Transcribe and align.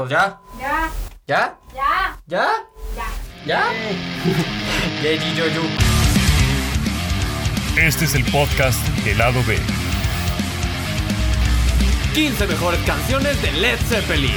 Pues 0.00 0.12
ya. 0.12 0.40
Ya, 0.58 0.90
¿Ya? 1.26 1.58
ya, 1.74 2.16
¿Ya? 2.26 2.48
ya. 2.96 3.06
¿Ya? 3.44 3.72
Yeji 5.02 5.36
Joju. 5.38 5.68
Este 7.78 8.06
es 8.06 8.14
el 8.14 8.24
podcast 8.32 8.80
del 9.04 9.18
lado 9.18 9.42
B. 9.46 9.58
15 12.14 12.46
mejores 12.46 12.80
canciones 12.86 13.42
de 13.42 13.52
Led 13.52 13.78
Zeppelin. 13.90 14.32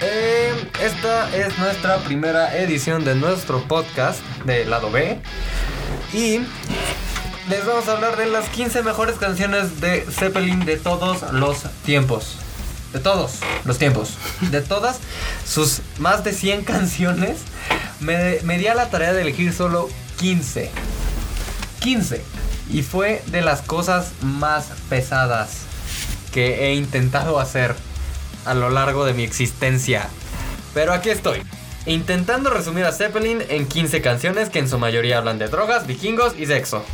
Eh, 0.00 0.54
esta 0.82 1.36
es 1.36 1.58
nuestra 1.58 1.98
primera 1.98 2.56
edición 2.56 3.04
de 3.04 3.14
nuestro 3.14 3.60
podcast 3.64 4.22
de 4.44 4.64
lado 4.64 4.90
B. 4.90 5.20
Y 6.12 6.40
les 7.48 7.64
vamos 7.66 7.88
a 7.88 7.92
hablar 7.92 8.16
de 8.16 8.26
las 8.26 8.48
15 8.48 8.82
mejores 8.82 9.16
canciones 9.16 9.80
de 9.80 10.02
Zeppelin 10.10 10.64
de 10.64 10.76
todos 10.76 11.32
los 11.32 11.62
tiempos. 11.84 12.36
De 12.92 12.98
todos 12.98 13.38
los 13.64 13.78
tiempos. 13.78 14.16
De 14.50 14.60
todas 14.60 14.98
sus 15.46 15.82
más 15.98 16.24
de 16.24 16.32
100 16.32 16.64
canciones. 16.64 17.38
Me, 18.00 18.40
di 18.58 18.66
a 18.66 18.74
la 18.74 18.90
tarea 18.90 19.12
de 19.12 19.22
elegir 19.22 19.52
solo 19.52 19.88
15. 20.18 20.70
15. 21.78 22.24
Y 22.70 22.82
fue 22.82 23.22
de 23.26 23.42
las 23.42 23.62
cosas 23.62 24.12
más 24.22 24.66
pesadas 24.88 25.60
que 26.32 26.66
he 26.66 26.74
intentado 26.74 27.38
hacer 27.38 27.76
a 28.46 28.54
lo 28.54 28.70
largo 28.70 29.04
de 29.04 29.14
mi 29.14 29.22
existencia. 29.22 30.08
Pero 30.74 30.92
aquí 30.92 31.10
estoy, 31.10 31.42
intentando 31.86 32.50
resumir 32.50 32.84
a 32.84 32.92
Zeppelin 32.92 33.42
en 33.48 33.66
15 33.66 34.00
canciones 34.02 34.50
que 34.50 34.58
en 34.58 34.68
su 34.68 34.78
mayoría 34.78 35.18
hablan 35.18 35.38
de 35.38 35.48
drogas, 35.48 35.86
vikingos 35.86 36.38
y 36.38 36.46
sexo. 36.46 36.84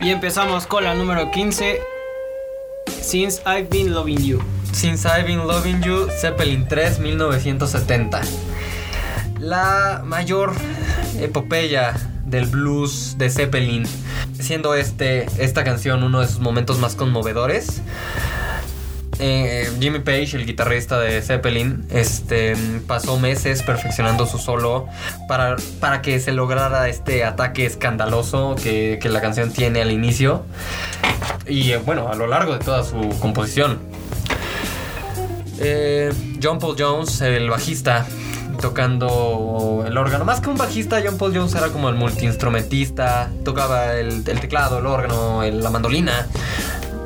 Y 0.00 0.10
empezamos 0.10 0.66
con 0.66 0.84
la 0.84 0.94
número 0.94 1.30
15. 1.30 1.80
Since 3.00 3.42
I've 3.46 3.68
been 3.68 3.92
loving 3.92 4.22
you. 4.22 4.40
Since 4.76 5.08
I've 5.08 5.26
Been 5.26 5.46
Loving 5.46 5.80
You, 5.82 6.06
Zeppelin 6.10 6.68
3, 6.68 6.98
1970. 6.98 8.20
La 9.40 10.02
mayor 10.04 10.52
epopeya 11.18 11.94
del 12.26 12.44
blues 12.44 13.16
de 13.16 13.30
Zeppelin, 13.30 13.84
siendo 14.38 14.74
este, 14.74 15.28
esta 15.42 15.64
canción 15.64 16.02
uno 16.02 16.20
de 16.20 16.28
sus 16.28 16.40
momentos 16.40 16.78
más 16.78 16.94
conmovedores. 16.94 17.80
Eh, 19.18 19.70
Jimmy 19.80 20.00
Page, 20.00 20.36
el 20.36 20.44
guitarrista 20.44 20.98
de 20.98 21.22
Zeppelin, 21.22 21.86
este, 21.90 22.54
pasó 22.86 23.18
meses 23.18 23.62
perfeccionando 23.62 24.26
su 24.26 24.38
solo 24.38 24.86
para, 25.26 25.56
para 25.80 26.02
que 26.02 26.20
se 26.20 26.32
lograra 26.32 26.88
este 26.88 27.24
ataque 27.24 27.64
escandaloso 27.64 28.56
que, 28.62 28.98
que 29.00 29.08
la 29.08 29.20
canción 29.22 29.52
tiene 29.52 29.80
al 29.80 29.90
inicio 29.90 30.44
y 31.48 31.72
eh, 31.72 31.78
bueno, 31.78 32.08
a 32.08 32.14
lo 32.14 32.26
largo 32.26 32.52
de 32.52 32.58
toda 32.58 32.82
su 32.84 33.08
composición. 33.20 33.78
Eh, 35.58 36.12
John 36.42 36.58
Paul 36.58 36.76
Jones, 36.78 37.20
el 37.22 37.48
bajista, 37.48 38.06
tocando 38.60 39.84
el 39.86 39.96
órgano. 39.96 40.24
Más 40.24 40.40
que 40.40 40.50
un 40.50 40.56
bajista, 40.56 41.00
John 41.04 41.18
Paul 41.18 41.34
Jones 41.34 41.54
era 41.54 41.68
como 41.68 41.88
el 41.88 41.94
multiinstrumentista. 41.94 43.30
Tocaba 43.44 43.94
el, 43.94 44.24
teclado, 44.24 44.78
el 44.78 44.86
órgano, 44.86 45.42
la 45.42 45.70
mandolina. 45.70 46.26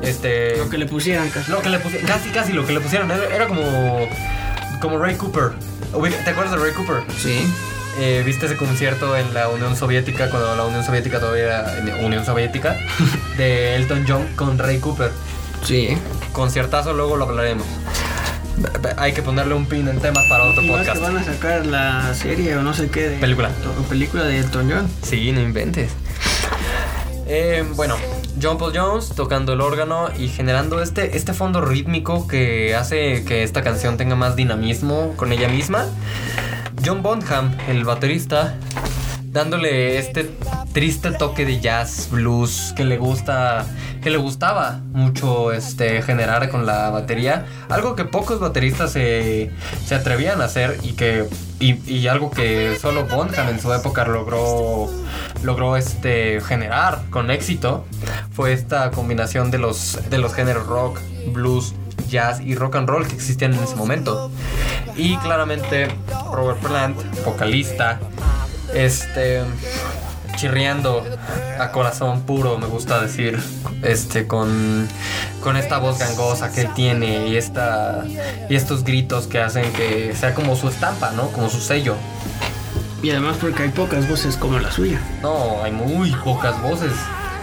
Este. 0.01 0.57
Lo 0.57 0.69
que 0.69 0.77
le 0.77 0.85
pusieran 0.85 1.29
casi. 1.29 1.51
Lo 1.51 1.61
que 1.61 1.69
le 1.69 1.79
pusieron, 1.79 2.07
casi 2.07 2.29
casi 2.29 2.53
lo 2.53 2.65
que 2.65 2.73
le 2.73 2.79
pusieron, 2.79 3.09
era, 3.11 3.25
era 3.35 3.47
como 3.47 4.07
como 4.81 4.97
Ray 4.97 5.15
Cooper. 5.15 5.51
¿Te 6.23 6.29
acuerdas 6.29 6.51
de 6.51 6.57
Ray 6.57 6.73
Cooper? 6.73 7.03
Sí. 7.17 7.45
Eh, 7.99 8.23
¿Viste 8.25 8.45
ese 8.45 8.55
concierto 8.55 9.17
en 9.17 9.33
la 9.33 9.49
Unión 9.49 9.75
Soviética 9.75 10.29
cuando 10.29 10.55
la 10.55 10.63
Unión 10.63 10.83
Soviética 10.83 11.19
todavía 11.19 11.43
era 11.43 11.77
en 11.77 12.05
Unión 12.05 12.25
Soviética? 12.25 12.77
de 13.37 13.75
Elton 13.75 14.05
John 14.07 14.27
con 14.35 14.57
Ray 14.57 14.79
Cooper. 14.79 15.11
Sí. 15.65 15.97
Conciertazo, 16.31 16.93
luego 16.93 17.17
lo 17.17 17.25
hablaremos. 17.25 17.67
Hay 18.97 19.13
que 19.13 19.21
ponerle 19.21 19.53
un 19.55 19.65
pin 19.65 19.87
en 19.87 19.99
temas 19.99 20.23
para 20.29 20.45
otro 20.45 20.61
Y 20.63 20.69
más 20.69 20.81
que 20.81 20.91
podcast. 20.93 21.01
van 21.01 21.17
a 21.17 21.23
sacar 21.23 21.65
la 21.65 22.13
serie 22.15 22.55
o 22.55 22.61
no 22.63 22.73
sé 22.73 22.89
qué. 22.89 23.09
de- 23.09 23.17
Película. 23.17 23.49
O 23.79 23.83
película 23.83 24.23
de 24.23 24.37
Elton 24.39 24.69
John. 24.71 24.89
Sí, 25.03 25.31
no 25.31 25.41
inventes. 25.41 25.91
Eh, 27.27 27.63
bueno, 27.75 27.95
John 28.39 28.57
Paul 28.57 28.71
Jones 28.75 29.09
tocando 29.09 29.53
el 29.53 29.61
órgano 29.61 30.09
y 30.17 30.27
generando 30.27 30.81
este, 30.81 31.17
este 31.17 31.33
fondo 31.33 31.61
rítmico 31.61 32.27
que 32.27 32.75
hace 32.75 33.25
que 33.25 33.43
esta 33.43 33.61
canción 33.61 33.97
tenga 33.97 34.15
más 34.15 34.35
dinamismo 34.35 35.13
con 35.15 35.31
ella 35.31 35.47
misma. 35.47 35.85
John 36.85 37.01
Bonham, 37.01 37.55
el 37.67 37.83
baterista, 37.83 38.55
dándole 39.25 39.97
este 39.97 40.29
triste 40.73 41.11
toque 41.11 41.45
de 41.45 41.59
jazz, 41.59 42.09
blues 42.11 42.73
que 42.75 42.85
le 42.85 42.97
gusta, 42.97 43.65
que 44.01 44.09
le 44.09 44.17
gustaba 44.17 44.81
mucho 44.91 45.51
este, 45.51 46.01
generar 46.01 46.49
con 46.49 46.65
la 46.65 46.89
batería. 46.89 47.45
Algo 47.69 47.95
que 47.95 48.05
pocos 48.05 48.39
bateristas 48.39 48.91
se, 48.91 49.51
se 49.85 49.95
atrevían 49.95 50.41
a 50.41 50.45
hacer 50.45 50.77
y 50.83 50.93
que 50.93 51.27
y, 51.59 52.07
algo 52.07 52.31
que 52.31 52.75
solo 52.81 53.05
Bonham 53.05 53.49
en 53.49 53.59
su 53.59 53.71
época 53.71 54.03
logró 54.05 54.89
logró 55.43 55.77
este 55.77 56.41
generar 56.41 57.03
con 57.11 57.29
éxito 57.29 57.85
fue 58.33 58.51
esta 58.51 58.89
combinación 58.89 59.51
de 59.51 59.59
los 59.59 59.99
de 60.09 60.17
los 60.17 60.33
géneros 60.33 60.65
rock, 60.65 60.99
blues, 61.27 61.75
jazz 62.09 62.41
y 62.41 62.55
rock 62.55 62.77
and 62.77 62.89
roll 62.89 63.07
que 63.07 63.15
existían 63.15 63.53
en 63.53 63.63
ese 63.63 63.75
momento. 63.75 64.31
Y 64.95 65.17
claramente 65.17 65.87
Robert 66.31 66.59
Plant, 66.59 66.97
vocalista, 67.23 67.99
este 68.73 69.41
chirriando 70.35 71.05
a 71.59 71.71
corazón 71.71 72.21
puro, 72.21 72.57
me 72.57 72.67
gusta 72.67 73.01
decir, 73.01 73.39
este 73.83 74.27
con 74.27 74.87
con 75.41 75.57
esta 75.57 75.79
voz 75.79 75.99
gangosa 75.99 76.51
que 76.51 76.61
él 76.61 76.73
tiene 76.73 77.27
y 77.27 77.37
esta 77.37 78.05
y 78.49 78.55
estos 78.55 78.83
gritos 78.83 79.27
que 79.27 79.39
hacen 79.39 79.71
que 79.73 80.15
sea 80.15 80.33
como 80.33 80.55
su 80.55 80.69
estampa, 80.69 81.11
¿no? 81.11 81.31
Como 81.31 81.49
su 81.49 81.59
sello. 81.59 81.95
Y 83.03 83.09
además 83.09 83.37
porque 83.41 83.63
hay 83.63 83.69
pocas 83.69 84.07
voces 84.07 84.37
como 84.37 84.59
la 84.59 84.71
suya. 84.71 85.01
No, 85.21 85.63
hay 85.63 85.71
muy 85.71 86.11
pocas 86.23 86.61
voces. 86.61 86.93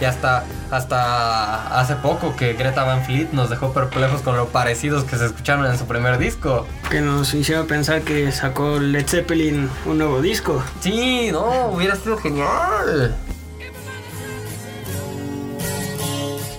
Y 0.01 0.05
hasta, 0.05 0.45
hasta 0.71 1.79
hace 1.79 1.95
poco 1.95 2.35
que 2.35 2.53
Greta 2.53 2.83
Van 2.83 3.03
Fleet 3.03 3.31
nos 3.33 3.49
dejó 3.49 3.73
perplejos 3.73 4.21
con 4.21 4.37
lo 4.37 4.47
parecidos 4.47 5.03
que 5.03 5.17
se 5.17 5.25
escucharon 5.25 5.65
en 5.65 5.77
su 5.77 5.85
primer 5.85 6.17
disco. 6.17 6.65
Que 6.89 7.01
nos 7.01 7.33
hicieron 7.33 7.67
pensar 7.67 8.01
que 8.01 8.31
sacó 8.31 8.79
Led 8.79 9.07
Zeppelin 9.07 9.69
un 9.85 9.97
nuevo 9.97 10.21
disco. 10.21 10.63
Sí, 10.79 11.29
no, 11.31 11.67
hubiera 11.67 11.95
sido 11.95 12.17
genial. 12.17 13.15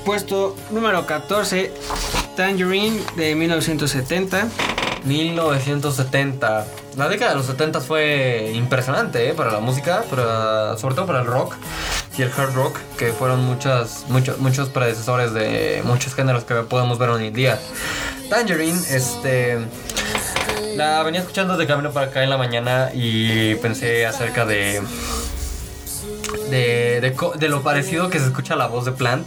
Puesto 0.04 0.56
número 0.70 1.06
14. 1.06 1.72
Tangerine 2.36 3.00
de 3.16 3.34
1970. 3.34 4.48
1970. 5.04 6.66
La 6.96 7.08
década 7.08 7.30
de 7.30 7.36
los 7.38 7.46
70 7.46 7.80
fue 7.80 8.52
impresionante 8.54 9.30
¿eh? 9.30 9.34
para 9.34 9.52
la 9.52 9.60
música, 9.60 10.04
para, 10.10 10.76
sobre 10.76 10.94
todo 10.94 11.06
para 11.06 11.20
el 11.20 11.26
rock 11.26 11.54
y 12.20 12.22
el 12.22 12.30
hard 12.36 12.54
rock, 12.54 12.78
que 12.98 13.12
fueron 13.12 13.40
muchas, 13.44 14.04
muchos, 14.08 14.38
muchos 14.38 14.68
predecesores 14.68 15.32
de 15.32 15.80
muchos 15.84 16.14
géneros 16.14 16.44
que 16.44 16.54
podemos 16.56 16.98
ver 16.98 17.08
hoy 17.08 17.28
en 17.28 17.32
día. 17.32 17.58
Tangerine, 18.28 18.78
este. 18.90 19.58
La 20.76 21.02
venía 21.02 21.20
escuchando 21.20 21.56
de 21.56 21.66
camino 21.66 21.92
para 21.92 22.08
acá 22.08 22.22
en 22.22 22.28
la 22.28 22.36
mañana 22.36 22.90
y 22.92 23.54
pensé 23.56 24.04
acerca 24.04 24.44
de. 24.44 24.82
De, 26.50 27.00
de, 27.00 27.16
de 27.38 27.48
lo 27.48 27.62
parecido 27.62 28.10
que 28.10 28.18
se 28.18 28.26
escucha 28.26 28.54
la 28.54 28.66
voz 28.66 28.84
de 28.84 28.92
Plant 28.92 29.26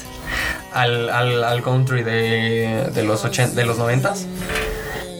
al, 0.72 1.10
al, 1.10 1.64
country 1.64 2.04
de, 2.04 2.92
de 2.94 3.04
los 3.04 3.25
80, 3.25 3.56
de 3.56 3.66
los 3.66 3.78
90s 3.78 4.25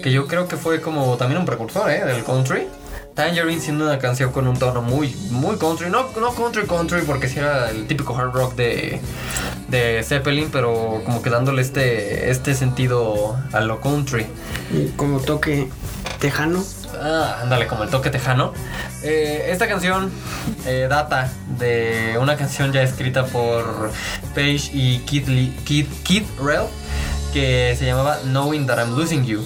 que 0.04 0.12
yo 0.12 0.28
creo 0.28 0.50
que 0.50 0.58
fue 0.58 0.82
como 0.82 1.16
también 1.16 1.40
un 1.40 1.46
precursor 1.46 1.90
¿eh? 1.90 2.04
del 2.04 2.26
country. 2.26 2.68
Tangerine 3.16 3.62
siendo 3.62 3.86
una 3.86 4.00
canción 4.00 4.32
con 4.32 4.48
un 4.48 4.58
tono 4.58 4.82
muy, 4.82 5.16
muy 5.30 5.58
country, 5.58 5.90
no, 5.90 6.10
no 6.20 6.34
country 6.34 6.66
country 6.66 7.02
porque 7.04 7.28
si 7.28 7.38
era 7.40 7.70
el 7.70 7.86
típico 7.86 8.18
hard 8.18 8.32
rock 8.34 8.56
de, 8.56 9.00
de 9.68 10.04
Zeppelin, 10.04 10.50
pero 10.52 11.02
como 11.06 11.22
que 11.22 11.30
dándole 11.30 11.62
este, 11.62 12.32
este 12.32 12.56
sentido 12.56 13.38
a 13.52 13.60
lo 13.62 13.80
country. 13.82 14.26
Y 14.74 14.88
como 14.96 15.20
toque 15.20 15.68
tejano. 16.20 16.64
Ah, 17.00 17.40
ándale, 17.44 17.68
como 17.68 17.84
el 17.84 17.90
toque 17.90 18.10
tejano. 18.10 18.52
Eh, 19.04 19.48
esta 19.50 19.68
canción 19.68 20.10
eh, 20.66 20.88
data 20.90 21.30
de 21.60 22.18
una 22.20 22.36
canción 22.36 22.72
ya 22.72 22.82
escrita 22.82 23.26
por 23.26 23.92
Page 24.34 24.72
y 24.74 25.00
Keith, 25.06 25.28
Lee- 25.28 25.56
Keith, 25.66 25.90
Keith 26.04 26.26
Rell 26.40 26.66
que 27.34 27.76
se 27.78 27.86
llamaba 27.86 28.20
Knowing 28.24 28.66
That 28.68 28.78
I'm 28.80 28.96
Losing 28.96 29.24
You 29.26 29.42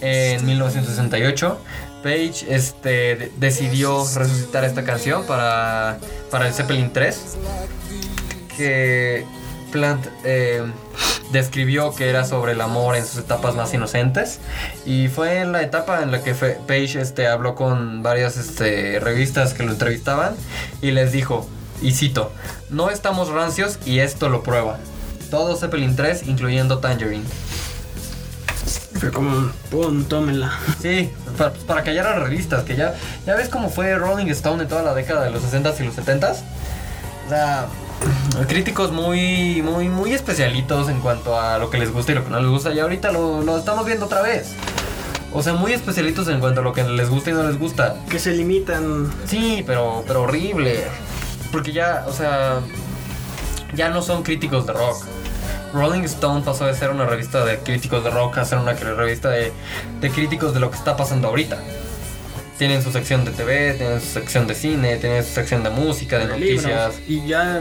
en 0.00 0.44
1968. 0.44 1.58
Page 2.02 2.46
este, 2.48 2.88
de- 3.16 3.32
decidió 3.38 4.04
resucitar 4.16 4.64
esta 4.64 4.84
canción 4.84 5.24
para, 5.26 5.98
para 6.30 6.46
el 6.48 6.52
Zeppelin 6.54 6.92
3 6.92 7.18
que 8.56 9.24
Plant 9.70 10.06
eh, 10.24 10.62
describió 11.32 11.94
que 11.94 12.08
era 12.10 12.24
sobre 12.24 12.52
el 12.52 12.60
amor 12.60 12.96
en 12.96 13.06
sus 13.06 13.18
etapas 13.18 13.54
más 13.54 13.72
inocentes 13.72 14.38
y 14.84 15.08
fue 15.08 15.38
en 15.38 15.52
la 15.52 15.62
etapa 15.62 16.02
en 16.02 16.10
la 16.12 16.22
que 16.22 16.34
Page 16.34 17.00
este, 17.00 17.26
habló 17.26 17.54
con 17.54 18.02
varias 18.02 18.36
este, 18.36 19.00
revistas 19.00 19.54
que 19.54 19.62
lo 19.62 19.72
entrevistaban 19.72 20.34
y 20.82 20.90
les 20.90 21.12
dijo, 21.12 21.48
y 21.80 21.92
cito, 21.92 22.32
no 22.68 22.90
estamos 22.90 23.28
rancios 23.30 23.78
y 23.86 24.00
esto 24.00 24.28
lo 24.28 24.42
prueba. 24.42 24.78
Todo 25.30 25.56
Zeppelin 25.56 25.96
3 25.96 26.24
incluyendo 26.28 26.78
Tangerine. 26.80 27.24
Fue 29.02 29.10
como, 29.10 29.50
pum, 29.68 30.04
tómenla. 30.04 30.52
Sí, 30.80 31.10
para, 31.36 31.50
pues, 31.50 31.64
para 31.64 31.82
callar 31.82 32.06
a 32.06 32.10
las 32.10 32.22
revistas, 32.22 32.62
que 32.62 32.76
ya, 32.76 32.94
ya 33.26 33.34
ves 33.34 33.48
cómo 33.48 33.68
fue 33.68 33.96
Rolling 33.96 34.28
Stone 34.28 34.62
en 34.62 34.68
toda 34.68 34.82
la 34.82 34.94
década 34.94 35.24
de 35.24 35.32
los 35.32 35.42
60s 35.42 35.80
y 35.80 35.82
los 35.82 35.96
70s. 35.96 36.36
O 37.26 37.28
sea, 37.28 37.66
críticos 38.46 38.92
muy, 38.92 39.60
muy, 39.60 39.88
muy 39.88 40.12
especialitos 40.12 40.88
en 40.88 41.00
cuanto 41.00 41.36
a 41.36 41.58
lo 41.58 41.68
que 41.68 41.78
les 41.78 41.92
gusta 41.92 42.12
y 42.12 42.14
lo 42.14 42.22
que 42.22 42.30
no 42.30 42.38
les 42.38 42.48
gusta. 42.48 42.72
Y 42.72 42.78
ahorita 42.78 43.10
lo, 43.10 43.42
lo 43.42 43.58
estamos 43.58 43.84
viendo 43.86 44.06
otra 44.06 44.22
vez. 44.22 44.52
O 45.32 45.42
sea, 45.42 45.54
muy 45.54 45.72
especialitos 45.72 46.28
en 46.28 46.38
cuanto 46.38 46.60
a 46.60 46.62
lo 46.62 46.72
que 46.72 46.84
les 46.84 47.10
gusta 47.10 47.30
y 47.30 47.32
no 47.32 47.42
les 47.42 47.58
gusta. 47.58 47.96
Que 48.08 48.20
se 48.20 48.30
limitan. 48.30 49.12
Sí, 49.26 49.64
pero, 49.66 50.04
pero 50.06 50.22
horrible. 50.22 50.84
Porque 51.50 51.72
ya, 51.72 52.04
o 52.06 52.12
sea, 52.12 52.60
ya 53.74 53.88
no 53.88 54.00
son 54.00 54.22
críticos 54.22 54.64
de 54.64 54.74
rock. 54.74 55.04
Rolling 55.72 56.04
Stone 56.04 56.42
pasó 56.44 56.66
de 56.66 56.74
ser 56.74 56.90
una 56.90 57.06
revista 57.06 57.44
de 57.44 57.58
críticos 57.58 58.04
de 58.04 58.10
rock 58.10 58.38
a 58.38 58.44
ser 58.44 58.58
una 58.58 58.72
revista 58.72 59.30
de, 59.30 59.52
de 60.00 60.10
críticos 60.10 60.54
de 60.54 60.60
lo 60.60 60.70
que 60.70 60.76
está 60.76 60.96
pasando 60.96 61.28
ahorita. 61.28 61.58
Tienen 62.58 62.82
su 62.82 62.92
sección 62.92 63.24
de 63.24 63.32
TV, 63.32 63.74
tienen 63.74 64.00
su 64.00 64.06
sección 64.06 64.46
de 64.46 64.54
cine, 64.54 64.96
tienen 64.96 65.24
su 65.24 65.32
sección 65.32 65.64
de 65.64 65.70
música, 65.70 66.18
de 66.18 66.26
noticias. 66.26 66.94
libros. 66.96 67.08
Y 67.08 67.26
ya 67.26 67.60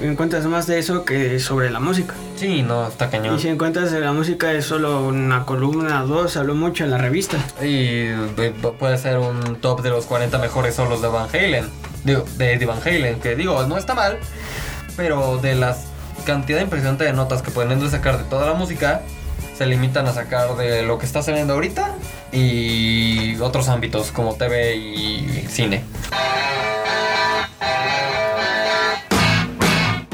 encuentras 0.00 0.46
más 0.46 0.66
de 0.66 0.78
eso 0.78 1.04
que 1.04 1.38
sobre 1.38 1.70
la 1.70 1.78
música. 1.78 2.14
Sí, 2.36 2.62
no, 2.62 2.88
está 2.88 3.10
cañón. 3.10 3.36
Y 3.36 3.38
si 3.38 3.48
encuentras 3.48 3.92
de 3.92 4.00
la 4.00 4.12
música 4.12 4.52
es 4.52 4.64
solo 4.64 5.06
una 5.06 5.44
columna 5.44 6.02
o 6.02 6.06
dos, 6.06 6.36
habló 6.36 6.54
mucho 6.54 6.84
en 6.84 6.90
la 6.90 6.98
revista. 6.98 7.36
Y 7.60 8.08
eh, 8.08 8.54
puede 8.78 8.96
ser 8.98 9.18
un 9.18 9.56
top 9.56 9.82
de 9.82 9.90
los 9.90 10.06
40 10.06 10.38
mejores 10.38 10.74
solos 10.74 11.02
de 11.02 11.08
Van 11.08 11.28
Halen. 11.28 11.68
Digo, 12.04 12.24
de 12.38 12.54
Eddie 12.54 12.66
Van 12.66 12.80
Halen, 12.82 13.20
que 13.20 13.36
digo, 13.36 13.62
no 13.66 13.76
está 13.76 13.94
mal, 13.94 14.18
pero 14.96 15.36
de 15.36 15.54
la 15.54 15.76
cantidad 16.30 16.60
impresionante 16.60 17.02
de 17.02 17.12
notas 17.12 17.42
que 17.42 17.50
pueden 17.50 17.90
sacar 17.90 18.16
de 18.16 18.22
toda 18.22 18.46
la 18.46 18.54
música, 18.54 19.02
se 19.58 19.66
limitan 19.66 20.06
a 20.06 20.12
sacar 20.12 20.54
de 20.54 20.84
lo 20.84 20.96
que 20.96 21.04
está 21.04 21.22
saliendo 21.22 21.54
ahorita 21.54 21.96
y 22.30 23.36
otros 23.40 23.68
ámbitos 23.68 24.12
como 24.12 24.34
TV 24.34 24.76
y 24.76 25.48
cine. 25.50 25.82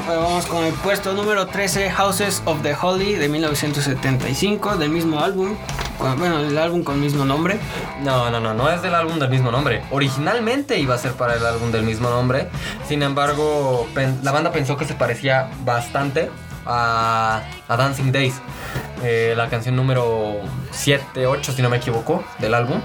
Bueno, 0.07 0.21
vamos 0.23 0.47
con 0.47 0.63
el 0.63 0.73
puesto 0.73 1.13
número 1.13 1.45
13, 1.45 1.91
Houses 1.91 2.41
of 2.45 2.63
the 2.63 2.73
Holy 2.73 3.13
de 3.13 3.29
1975, 3.29 4.77
del 4.77 4.89
mismo 4.89 5.19
álbum. 5.19 5.55
Bueno, 5.99 6.39
el 6.39 6.57
álbum 6.57 6.83
con 6.83 6.95
el 6.95 7.01
mismo 7.01 7.25
nombre. 7.25 7.59
No, 8.01 8.29
no, 8.29 8.39
no, 8.39 8.53
no 8.53 8.69
es 8.69 8.81
del 8.81 8.93
álbum 8.95 9.17
del 9.19 9.29
mismo 9.29 9.51
nombre. 9.51 9.81
Originalmente 9.91 10.77
iba 10.79 10.93
a 10.95 10.97
ser 10.97 11.13
para 11.13 11.35
el 11.35 11.45
álbum 11.45 11.71
del 11.71 11.83
mismo 11.83 12.09
nombre. 12.09 12.49
Sin 12.87 13.01
embargo, 13.03 13.87
la 14.23 14.31
banda 14.31 14.51
pensó 14.51 14.77
que 14.77 14.85
se 14.85 14.93
parecía 14.93 15.49
bastante 15.65 16.29
a, 16.65 17.41
a 17.67 17.77
Dancing 17.77 18.11
Days. 18.11 18.35
eh, 19.03 19.33
la 19.35 19.49
canción 19.49 19.75
número 19.75 20.35
7, 20.71 21.25
8, 21.27 21.51
si 21.51 21.61
no 21.61 21.69
me 21.69 21.77
equivoco, 21.77 22.23
del 22.39 22.53
álbum. 22.53 22.79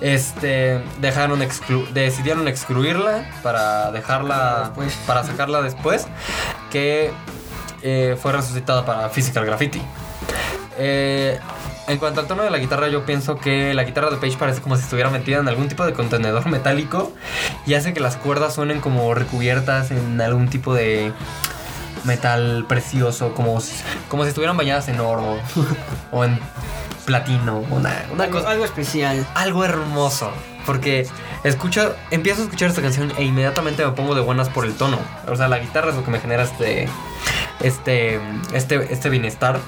Este, 0.00 0.82
dejaron 1.00 1.40
exclu- 1.40 1.88
decidieron 1.92 2.46
excluirla 2.48 3.24
para 3.42 3.90
dejarla, 3.90 4.64
Después. 4.66 4.94
para 5.06 5.24
sacarla 5.24 5.62
después, 5.62 6.06
que 6.70 7.10
eh, 7.82 8.16
fue 8.20 8.32
resucitada 8.32 8.84
para 8.84 9.08
Physical 9.08 9.46
Graffiti. 9.46 9.80
Eh, 10.76 11.38
en 11.86 11.98
cuanto 11.98 12.20
al 12.20 12.26
tono 12.26 12.42
de 12.42 12.50
la 12.50 12.58
guitarra, 12.58 12.88
yo 12.88 13.04
pienso 13.04 13.36
que 13.38 13.74
la 13.74 13.84
guitarra 13.84 14.10
de 14.10 14.16
Page 14.16 14.36
parece 14.38 14.60
como 14.60 14.76
si 14.76 14.82
estuviera 14.82 15.10
metida 15.10 15.38
en 15.38 15.48
algún 15.48 15.68
tipo 15.68 15.84
de 15.84 15.92
contenedor 15.92 16.46
metálico 16.50 17.12
y 17.66 17.74
hace 17.74 17.92
que 17.92 18.00
las 18.00 18.16
cuerdas 18.16 18.54
suenen 18.54 18.80
como 18.80 19.14
recubiertas 19.14 19.90
en 19.90 20.20
algún 20.20 20.48
tipo 20.48 20.74
de 20.74 21.12
metal 22.04 22.64
precioso, 22.68 23.32
como 23.34 23.60
si, 23.60 23.74
como 24.08 24.24
si 24.24 24.28
estuvieran 24.28 24.56
bañadas 24.56 24.88
en 24.88 25.00
oro 25.00 25.38
o 26.12 26.24
en 26.24 26.38
platino, 27.06 27.58
una, 27.70 28.04
una 28.12 28.24
Algo, 28.24 28.38
cosa, 28.38 28.50
algo 28.50 28.64
especial. 28.64 29.26
algo 29.34 29.64
hermoso. 29.64 30.30
Porque 30.66 31.06
escucho, 31.44 31.94
empiezo 32.10 32.40
a 32.40 32.44
escuchar 32.44 32.70
esta 32.70 32.80
canción 32.80 33.12
e 33.18 33.24
inmediatamente 33.24 33.84
me 33.84 33.92
pongo 33.92 34.14
de 34.14 34.22
buenas 34.22 34.48
por 34.48 34.64
el 34.64 34.72
tono. 34.74 34.98
O 35.28 35.36
sea, 35.36 35.46
la 35.48 35.58
guitarra 35.58 35.90
es 35.90 35.96
lo 35.96 36.04
que 36.04 36.10
me 36.10 36.20
genera 36.20 36.44
este, 36.44 36.88
este, 37.62 38.20
este, 38.52 38.92
este 38.92 39.08
bienestar. 39.08 39.58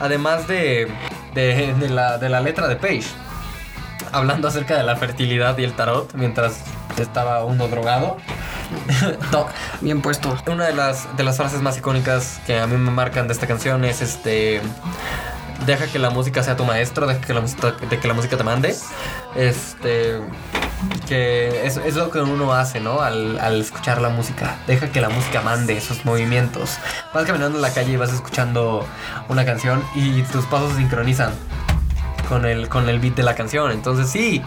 Además 0.00 0.46
de, 0.48 0.88
de, 1.34 1.74
de 1.74 1.88
la, 1.88 2.18
de 2.18 2.28
la 2.28 2.40
letra 2.40 2.68
de 2.68 2.76
Page. 2.76 3.04
Hablando 4.12 4.48
acerca 4.48 4.76
de 4.76 4.84
la 4.84 4.96
fertilidad 4.96 5.58
y 5.58 5.64
el 5.64 5.72
tarot 5.72 6.14
mientras 6.14 6.62
estaba 7.00 7.44
uno 7.44 7.68
drogado. 7.68 8.16
Bien 9.80 10.00
puesto. 10.00 10.36
una 10.46 10.66
de 10.66 10.74
las, 10.74 11.16
de 11.16 11.24
las 11.24 11.36
frases 11.36 11.60
más 11.62 11.78
icónicas 11.78 12.40
que 12.46 12.58
a 12.58 12.66
mí 12.66 12.76
me 12.76 12.90
marcan 12.90 13.26
de 13.26 13.34
esta 13.34 13.46
canción 13.46 13.84
es 13.84 14.00
este. 14.00 14.60
Deja 15.66 15.86
que 15.86 15.98
la 15.98 16.10
música 16.10 16.42
sea 16.42 16.56
tu 16.56 16.64
maestro, 16.64 17.06
deja 17.06 17.20
que 17.20 17.32
la 17.32 17.40
música, 17.40 17.72
de 17.72 17.98
que 17.98 18.08
la 18.08 18.14
música 18.14 18.36
te 18.36 18.44
mande. 18.44 18.74
Este. 19.36 20.20
Que 21.08 21.66
es, 21.66 21.76
es 21.76 21.94
lo 21.96 22.10
que 22.10 22.20
uno 22.20 22.52
hace, 22.52 22.80
¿no? 22.80 23.00
Al, 23.00 23.38
al 23.38 23.60
escuchar 23.60 24.00
la 24.00 24.08
música. 24.08 24.56
Deja 24.66 24.90
que 24.90 25.00
la 25.00 25.08
música 25.08 25.40
mande 25.40 25.76
esos 25.76 26.04
movimientos. 26.04 26.78
Vas 27.12 27.24
caminando 27.24 27.56
en 27.58 27.62
la 27.62 27.72
calle 27.72 27.92
y 27.92 27.96
vas 27.96 28.12
escuchando 28.12 28.86
una 29.28 29.44
canción 29.44 29.82
y 29.94 30.22
tus 30.22 30.44
pasos 30.46 30.74
sincronizan 30.74 31.32
con 32.28 32.44
el, 32.44 32.68
con 32.68 32.88
el 32.88 32.98
beat 33.00 33.14
de 33.16 33.22
la 33.22 33.34
canción. 33.34 33.70
Entonces, 33.70 34.10
sí. 34.10 34.42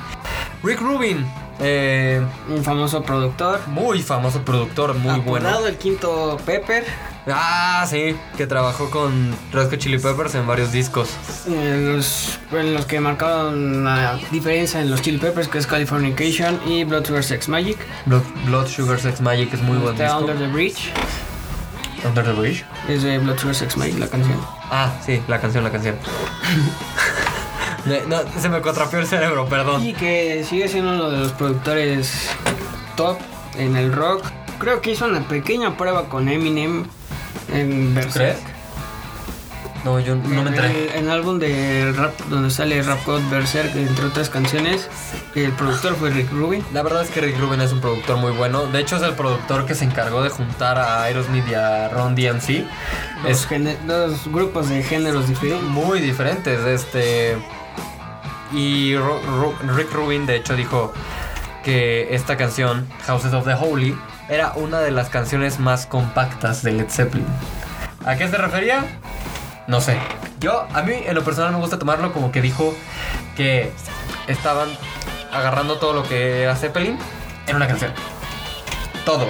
Rick 0.63 0.81
Rubin, 0.81 1.25
eh, 1.59 2.21
Un 2.49 2.63
famoso 2.63 3.01
productor. 3.03 3.67
muy 3.67 4.01
famoso 4.01 4.41
productor, 4.43 4.93
muy 4.95 5.19
bueno. 5.21 5.47
Apodado 5.47 5.67
el 5.67 5.77
quinto 5.77 6.37
Pepper. 6.45 6.83
Ah, 7.29 7.85
sí, 7.89 8.15
que 8.37 8.47
trabajó 8.47 8.89
con 8.89 9.35
Red 9.51 9.69
Hot 9.69 9.77
Chili 9.79 9.97
Peppers 9.99 10.35
en 10.35 10.47
varios 10.47 10.71
discos. 10.71 11.09
En 11.45 11.97
los, 11.97 12.39
en 12.53 12.73
los 12.73 12.85
que 12.85 13.01
marcaron 13.01 13.83
la 13.83 14.17
diferencia 14.31 14.79
en 14.79 14.89
los 14.89 15.01
Chili 15.01 15.17
Peppers, 15.17 15.49
que 15.49 15.57
es 15.57 15.67
Californication 15.67 16.57
y 16.65 16.85
Blood 16.85 17.05
Sugar 17.05 17.23
Sex 17.23 17.49
Magic. 17.49 17.77
Blood, 18.05 18.21
Blood 18.45 18.67
Sugar 18.67 18.99
Sex 18.99 19.19
Magic 19.19 19.53
es 19.53 19.61
muy 19.61 19.77
buen 19.77 19.97
disco. 19.97 20.17
Under 20.19 20.37
the 20.37 20.47
Bridge. 20.47 20.89
Under 22.05 22.23
the 22.23 22.31
Bridge. 22.31 22.63
Es 22.87 23.03
de 23.03 23.17
Blood 23.19 23.39
Sugar 23.39 23.55
Sex 23.55 23.75
Magic 23.75 23.99
la 23.99 24.07
canción. 24.07 24.39
Ah, 24.71 24.93
sí, 25.05 25.21
la 25.27 25.41
canción, 25.41 25.65
la 25.65 25.71
canción. 25.71 25.95
no, 27.85 28.17
se 28.39 28.49
me 28.49 28.61
contrapió 28.61 28.99
el 28.99 29.07
cerebro, 29.07 29.47
perdón. 29.47 29.85
Y 29.85 29.93
que 29.93 30.43
sigue 30.47 30.67
siendo 30.67 30.91
uno 30.93 31.09
de 31.09 31.17
los 31.19 31.31
productores 31.33 32.29
top 32.95 33.17
en 33.57 33.75
el 33.75 33.93
rock. 33.93 34.23
Creo 34.59 34.81
que 34.81 34.91
hizo 34.91 35.05
una 35.05 35.21
pequeña 35.27 35.77
prueba 35.77 36.09
con 36.09 36.27
Eminem 36.29 36.85
en 37.53 37.89
¿Tú 37.89 37.99
Berserk. 38.01 38.57
No, 39.85 39.99
yo 39.99 40.15
no 40.15 40.43
me 40.43 40.49
enteré. 40.49 40.97
En 40.97 41.05
el 41.05 41.11
álbum 41.11 41.39
de 41.39 41.93
rap 41.95 42.19
donde 42.29 42.49
sale 42.49 42.81
Rap 42.81 43.05
God 43.05 43.21
Berserk, 43.29 43.73
entre 43.75 44.05
otras 44.05 44.29
canciones, 44.29 44.89
el 45.35 45.51
productor 45.53 45.95
fue 45.95 46.09
Rick 46.09 46.29
Rubin. 46.31 46.65
La 46.73 46.81
verdad 46.83 47.03
es 47.03 47.09
que 47.09 47.21
Rick 47.21 47.39
Rubin 47.39 47.61
es 47.61 47.71
un 47.71 47.79
productor 47.79 48.17
muy 48.17 48.31
bueno. 48.31 48.65
De 48.65 48.81
hecho, 48.81 48.97
es 48.97 49.03
el 49.03 49.13
productor 49.13 49.65
que 49.65 49.75
se 49.75 49.85
encargó 49.85 50.23
de 50.23 50.29
juntar 50.29 50.77
a 50.77 51.03
Aerosmith 51.03 51.47
y 51.47 51.53
a 51.53 51.87
Ron 51.89 52.15
DMC. 52.15 52.65
Dos, 53.23 53.47
Es 53.47 53.47
dos 53.85 54.27
grupos 54.27 54.67
de 54.67 54.83
géneros 54.83 55.29
diferentes. 55.29 55.63
muy 55.69 56.01
diferentes. 56.01 56.59
Este. 56.65 57.37
Y 58.51 58.95
Rick 58.95 59.91
Rubin, 59.91 60.25
de 60.25 60.37
hecho, 60.37 60.55
dijo 60.55 60.93
que 61.63 62.15
esta 62.15 62.37
canción, 62.37 62.87
Houses 63.05 63.33
of 63.33 63.45
the 63.45 63.53
Holy, 63.53 63.97
era 64.29 64.53
una 64.55 64.79
de 64.79 64.91
las 64.91 65.09
canciones 65.09 65.59
más 65.59 65.85
compactas 65.85 66.63
de 66.63 66.71
Led 66.71 66.89
Zeppelin. 66.89 67.27
¿A 68.05 68.15
qué 68.15 68.27
se 68.27 68.37
refería? 68.37 68.85
No 69.67 69.81
sé. 69.81 69.97
Yo, 70.39 70.65
a 70.73 70.81
mí, 70.83 70.93
en 71.05 71.13
lo 71.13 71.23
personal, 71.23 71.51
me 71.51 71.59
gusta 71.59 71.77
tomarlo 71.77 72.13
como 72.13 72.31
que 72.31 72.41
dijo 72.41 72.73
que 73.35 73.71
estaban 74.27 74.69
agarrando 75.33 75.77
todo 75.77 75.93
lo 75.93 76.03
que 76.03 76.43
era 76.43 76.55
Zeppelin 76.55 76.97
en 77.47 77.55
una 77.55 77.67
canción. 77.67 77.91
Todo. 79.03 79.29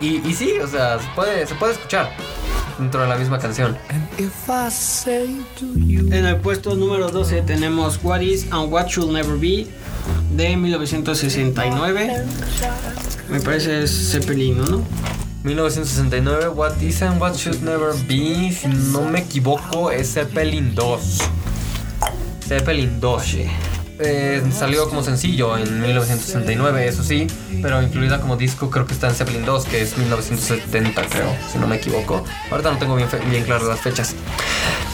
Y, 0.00 0.34
sí, 0.34 0.58
o 0.58 0.66
sea, 0.66 0.98
se 0.98 1.08
puede 1.14 1.72
escuchar 1.72 2.10
dentro 2.78 3.02
de 3.02 3.08
la 3.08 3.16
misma 3.16 3.38
canción. 3.38 3.76
En 5.88 6.26
el 6.26 6.36
puesto 6.36 6.74
número 6.74 7.10
12 7.10 7.42
tenemos 7.42 8.00
What 8.02 8.20
Is 8.20 8.46
and 8.50 8.72
What 8.72 8.88
Should 8.88 9.12
Never 9.12 9.36
Be 9.38 9.66
de 10.36 10.56
1969. 10.56 12.24
Me 13.28 13.40
parece 13.40 13.82
es 13.84 14.10
Zeppelin, 14.12 14.58
¿no? 14.58 14.82
1969, 15.44 16.48
What 16.48 16.80
Is 16.80 17.02
and 17.02 17.20
What 17.20 17.34
Should 17.36 17.60
Never 17.62 17.94
Be, 18.08 18.50
si 18.52 18.68
no 18.68 19.02
me 19.02 19.20
equivoco, 19.20 19.90
es 19.90 20.12
Zeppelin 20.12 20.74
2. 20.74 21.18
Zeppelin 22.48 23.00
2. 23.00 23.36
Eh, 23.98 24.42
salió 24.52 24.88
como 24.88 25.02
sencillo 25.02 25.56
en 25.56 25.80
1969, 25.80 26.88
eso 26.88 27.02
sí, 27.02 27.26
pero 27.62 27.82
incluida 27.82 28.20
como 28.20 28.36
disco 28.36 28.70
creo 28.70 28.86
que 28.86 28.92
está 28.92 29.08
en 29.08 29.14
Zeppelin 29.14 29.44
2, 29.44 29.64
que 29.66 29.82
es 29.82 29.96
1970 29.96 31.02
creo, 31.06 31.36
si 31.50 31.58
no 31.58 31.66
me 31.66 31.76
equivoco. 31.76 32.24
Ahorita 32.50 32.72
no 32.72 32.78
tengo 32.78 32.96
bien, 32.96 33.44
claras 33.44 33.64
las 33.64 33.80
fechas. 33.80 34.14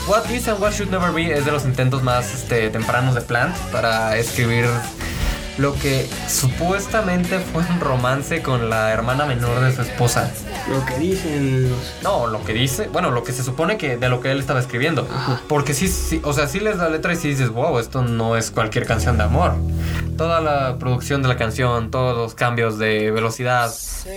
What 0.06 0.28
Is 0.30 0.48
and 0.48 0.60
What 0.60 0.72
Should 0.72 0.90
Never 0.90 1.12
Be 1.12 1.32
es 1.32 1.44
de 1.44 1.52
los 1.52 1.64
intentos 1.64 2.02
más 2.02 2.34
este, 2.34 2.68
tempranos 2.70 3.14
de 3.14 3.20
Plant 3.20 3.56
para 3.70 4.16
escribir 4.16 4.66
lo 5.58 5.74
que 5.74 6.08
supuestamente 6.28 7.38
fue 7.38 7.62
un 7.70 7.80
romance 7.80 8.42
con 8.42 8.70
la 8.70 8.92
hermana 8.92 9.26
menor 9.26 9.60
de 9.60 9.74
su 9.74 9.82
esposa. 9.82 10.30
Lo 10.68 10.84
que 10.84 10.98
dicen 10.98 11.70
los. 11.70 11.94
No, 12.02 12.26
lo 12.26 12.44
que 12.44 12.52
dice, 12.52 12.88
bueno, 12.92 13.10
lo 13.10 13.24
que 13.24 13.32
se 13.32 13.42
supone 13.42 13.76
que 13.76 13.96
de 13.96 14.08
lo 14.08 14.20
que 14.20 14.30
él 14.30 14.40
estaba 14.40 14.60
escribiendo. 14.60 15.06
Ajá. 15.12 15.40
Porque 15.48 15.74
sí, 15.74 15.88
sí, 15.88 16.20
o 16.24 16.32
sea, 16.32 16.46
sí 16.46 16.60
lees 16.60 16.76
la 16.76 16.88
letra 16.88 17.12
y 17.12 17.16
sí 17.16 17.28
dices, 17.28 17.50
wow, 17.50 17.78
esto 17.78 18.02
no 18.02 18.36
es 18.36 18.50
cualquier 18.50 18.86
canción 18.86 19.16
de 19.16 19.24
amor. 19.24 19.54
Toda 20.16 20.40
la 20.40 20.76
producción 20.78 21.22
de 21.22 21.28
la 21.28 21.36
canción, 21.36 21.90
todos 21.90 22.16
los 22.16 22.34
cambios 22.34 22.78
de 22.78 23.10
velocidad 23.10 23.72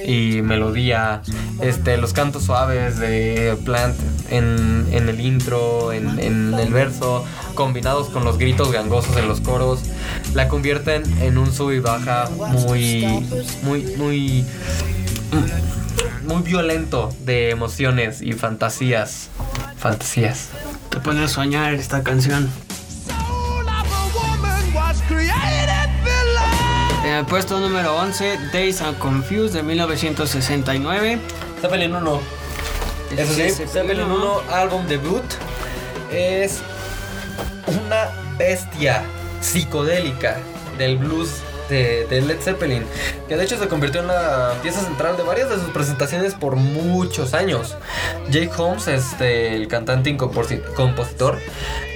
y 0.06 0.42
melodía, 0.42 1.22
este, 1.62 1.98
los 1.98 2.14
cantos 2.14 2.44
suaves 2.44 3.00
de 3.00 3.58
Plant 3.64 3.96
en, 4.30 4.88
en 4.92 5.10
el 5.10 5.22
intro, 5.22 5.94
en, 5.94 6.20
en 6.20 6.54
el 6.54 6.74
verso, 6.74 7.26
combinados 7.54 8.10
con 8.10 8.26
los 8.26 8.38
gritos 8.38 8.72
gangosos 8.72 9.16
en 9.18 9.28
los 9.28 9.42
coros, 9.42 9.80
la 10.34 10.48
convierten 10.48 11.04
en 11.22 11.38
un 11.38 11.54
sub 11.54 11.72
y 11.72 11.80
baja 11.80 12.30
muy, 12.52 13.26
muy, 13.64 13.84
muy 13.98 14.46
muy 16.24 16.42
violento 16.42 17.14
de 17.22 17.50
emociones 17.50 18.22
y 18.22 18.34
fantasías. 18.34 19.30
Fantasías. 19.78 20.50
Te 20.90 21.00
pone 21.00 21.24
a 21.24 21.28
soñar 21.28 21.74
esta 21.74 22.04
canción. 22.04 22.50
En 27.06 27.12
el 27.12 27.26
puesto 27.26 27.60
número 27.60 27.96
11, 27.98 28.38
Days 28.54 28.82
Are 28.82 28.98
Confused 28.98 29.54
de 29.54 29.64
1969. 29.64 31.20
Zeppelin 31.62 31.96
1. 31.96 32.22
Eso 33.18 33.34
sí, 33.34 33.50
Zeppelin 33.68 34.10
1, 34.10 34.42
álbum 34.52 34.86
debut. 34.88 35.24
Es 36.12 36.62
una 37.68 38.10
bestia 38.38 39.04
psicodélica 39.42 40.38
del 40.78 40.98
blues 40.98 41.42
de, 41.74 42.22
Led 42.22 42.40
Zeppelin, 42.42 42.84
que 43.28 43.36
de 43.36 43.44
hecho 43.44 43.58
se 43.58 43.68
convirtió 43.68 44.02
en 44.02 44.08
la 44.08 44.54
pieza 44.62 44.82
central 44.82 45.18
de 45.18 45.24
varias 45.24 45.50
de 45.50 45.56
sus 45.56 45.70
presentaciones 45.70 46.34
por 46.34 46.56
muchos 46.56 47.34
años. 47.34 47.76
Jake 48.30 48.52
Holmes, 48.58 48.88
este, 48.88 49.56
el 49.56 49.68
cantante 49.68 50.10
y 50.10 50.18
composi- 50.18 50.64
compositor, 50.76 51.40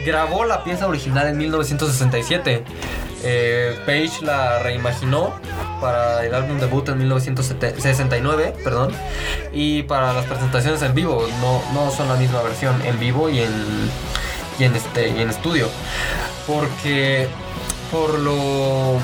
grabó 0.05 0.45
la 0.45 0.63
pieza 0.63 0.87
original 0.87 1.27
en 1.27 1.37
1967. 1.37 2.63
Eh, 3.23 3.75
Page 3.85 4.23
la 4.25 4.59
reimaginó 4.59 5.33
para 5.81 6.23
el 6.25 6.33
álbum 6.35 6.59
debut 6.59 6.87
en 6.89 6.99
1969, 6.99 8.53
perdón, 8.63 8.91
y 9.51 9.83
para 9.83 10.13
las 10.13 10.25
presentaciones 10.25 10.81
en 10.83 10.93
vivo. 10.93 11.27
No, 11.41 11.61
no 11.73 11.91
son 11.91 12.07
la 12.09 12.15
misma 12.15 12.41
versión 12.43 12.79
en 12.85 12.99
vivo 12.99 13.29
y 13.29 13.39
en, 13.39 13.51
y 14.59 14.63
en, 14.65 14.75
este, 14.75 15.09
y 15.09 15.19
en 15.21 15.29
estudio. 15.29 15.67
Porque 16.45 17.27
por 17.91 18.19
lo 18.19 18.99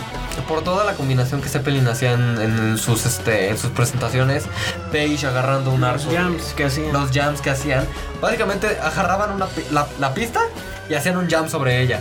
por 0.47 0.63
toda 0.63 0.83
la 0.85 0.93
combinación 0.93 1.41
que 1.41 1.49
Zeppelin 1.49 1.87
hacía 1.87 2.13
en, 2.13 2.39
en 2.41 2.77
sus 2.77 3.05
este 3.05 3.49
en 3.49 3.57
sus 3.57 3.71
presentaciones 3.71 4.45
Page 4.91 5.25
agarrando 5.27 5.71
un 5.71 5.81
Los 5.81 6.03
arco. 6.05 6.15
jams 6.15 6.53
que 6.53 6.65
hacían. 6.65 6.91
los 6.93 7.11
jams 7.11 7.41
que 7.41 7.49
hacían. 7.49 7.87
Básicamente 8.21 8.77
agarraban 8.81 9.31
una, 9.31 9.47
la, 9.71 9.87
la 9.99 10.13
pista 10.13 10.41
y 10.89 10.95
hacían 10.95 11.17
un 11.17 11.29
jam 11.29 11.49
sobre 11.49 11.81
ella. 11.81 11.99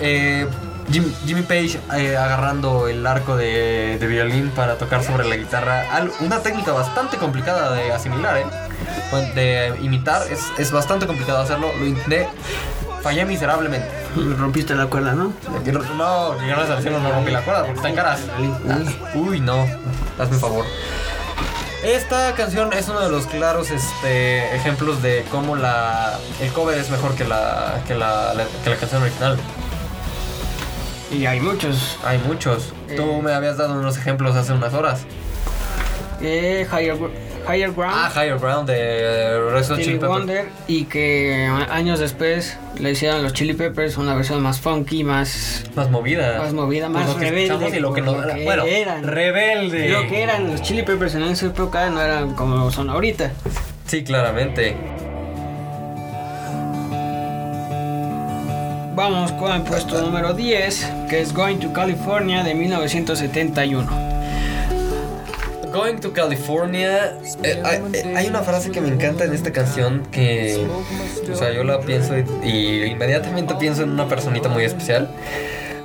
Eh, 0.00 0.46
Jim- 0.90 1.12
Jimmy 1.26 1.42
Page 1.42 1.78
eh, 1.98 2.16
agarrando 2.16 2.88
el 2.88 3.06
arco 3.06 3.36
de, 3.36 3.98
de 4.00 4.06
violín 4.06 4.50
para 4.50 4.76
tocar 4.78 5.02
sobre 5.04 5.26
la 5.28 5.36
guitarra. 5.36 5.84
Al- 5.94 6.10
una 6.20 6.40
técnica 6.40 6.72
bastante 6.72 7.16
complicada 7.18 7.72
de 7.74 7.92
asimilar 7.92 8.38
¿eh? 8.38 8.46
De 9.34 9.74
imitar. 9.82 10.22
Es, 10.30 10.40
es 10.58 10.70
bastante 10.70 11.06
complicado 11.06 11.38
hacerlo. 11.40 11.68
Lo 11.78 11.86
intenté 11.86 12.28
fallé 13.02 13.24
miserablemente 13.24 13.88
Rompiste 14.38 14.74
la 14.74 14.86
cuerda, 14.86 15.12
¿no? 15.12 15.32
no, 15.96 16.36
ganas 16.38 16.68
de 16.68 16.74
hacerlo 16.74 17.00
no 17.00 17.10
rompí 17.12 17.30
la 17.30 17.42
cuerda 17.42 17.60
porque 17.64 17.76
están 17.76 17.94
caras. 17.94 18.20
Uy, 19.14 19.40
no, 19.40 19.62
hazme 20.18 20.34
un 20.36 20.40
favor. 20.40 20.64
Esta 21.84 22.32
canción 22.34 22.72
es 22.72 22.88
uno 22.88 23.00
de 23.00 23.08
los 23.08 23.26
claros 23.26 23.70
este, 23.70 24.54
ejemplos 24.56 25.00
de 25.00 25.24
cómo 25.30 25.54
la, 25.54 26.18
el 26.40 26.50
cover 26.52 26.76
es 26.76 26.90
mejor 26.90 27.14
que 27.14 27.24
la, 27.24 27.80
que 27.86 27.94
la, 27.94 28.34
la- 28.34 28.46
que 28.64 28.70
la 28.70 28.76
canción 28.76 29.00
original. 29.02 29.38
Y 31.12 31.24
hay 31.26 31.40
muchos. 31.40 31.96
Hay 32.04 32.18
muchos. 32.18 32.72
Tú 32.96 33.22
me 33.22 33.32
habías 33.32 33.56
dado 33.56 33.74
unos 33.74 33.96
ejemplos 33.96 34.34
hace 34.36 34.52
unas 34.52 34.74
horas. 34.74 35.02
Eh, 36.20 36.66
higher, 36.70 36.96
higher 37.48 37.70
Ground. 37.72 37.94
Ah, 37.96 38.10
Higher 38.14 38.38
Ground 38.38 38.68
de 38.68 39.40
Red 39.50 39.54
Hot 39.56 39.64
Stevie 39.64 39.84
Chili. 39.84 39.98
Wonder 39.98 40.48
y 40.66 40.84
que 40.84 41.48
años 41.70 41.98
después 42.00 42.56
le 42.78 42.90
hicieron 42.92 43.22
los 43.22 43.32
Chili 43.32 43.54
Peppers 43.54 43.96
una 43.96 44.14
versión 44.14 44.42
más 44.42 44.60
funky, 44.60 45.02
más 45.04 45.64
Más 45.74 45.90
movida. 45.90 46.38
Más 46.38 46.52
movida, 46.52 46.88
más 46.88 47.06
Pues 47.06 47.16
que 47.16 47.30
rebelde, 47.30 47.76
Y 47.76 47.80
lo 47.80 47.92
que 47.92 48.02
por 48.02 48.14
no 48.14 48.22
lo 48.26 48.34
que 48.34 48.44
bueno, 48.44 48.64
eran. 48.64 49.02
rebelde. 49.02 49.88
lo 49.88 50.06
que 50.08 50.22
eran 50.22 50.46
los 50.50 50.62
Chili 50.62 50.82
Peppers 50.82 51.14
en 51.14 51.22
esa 51.24 51.46
época 51.46 51.88
no 51.90 52.00
eran 52.02 52.34
como 52.34 52.70
son 52.70 52.90
ahorita. 52.90 53.32
Sí, 53.86 54.04
claramente. 54.04 54.76
Vamos 58.94 59.30
con 59.32 59.52
el 59.52 59.62
puesto 59.62 60.00
número 60.02 60.34
10, 60.34 60.92
que 61.08 61.20
es 61.20 61.32
Going 61.32 61.58
to 61.58 61.72
California 61.72 62.42
de 62.42 62.54
1971. 62.54 64.07
Going 65.78 66.00
to 66.00 66.12
California. 66.12 67.16
eh, 67.44 67.62
hay, 67.64 67.80
eh, 67.92 68.12
hay 68.16 68.26
una 68.26 68.42
frase 68.42 68.72
que 68.72 68.80
me 68.80 68.88
encanta 68.88 69.24
en 69.24 69.32
esta 69.32 69.52
canción 69.52 70.02
que. 70.10 70.66
O 71.30 71.36
sea, 71.36 71.52
yo 71.52 71.62
la 71.62 71.78
pienso 71.80 72.18
y, 72.18 72.24
y 72.42 72.84
inmediatamente 72.86 73.54
pienso 73.54 73.84
en 73.84 73.90
una 73.90 74.08
personita 74.08 74.48
muy 74.48 74.64
especial. 74.64 75.08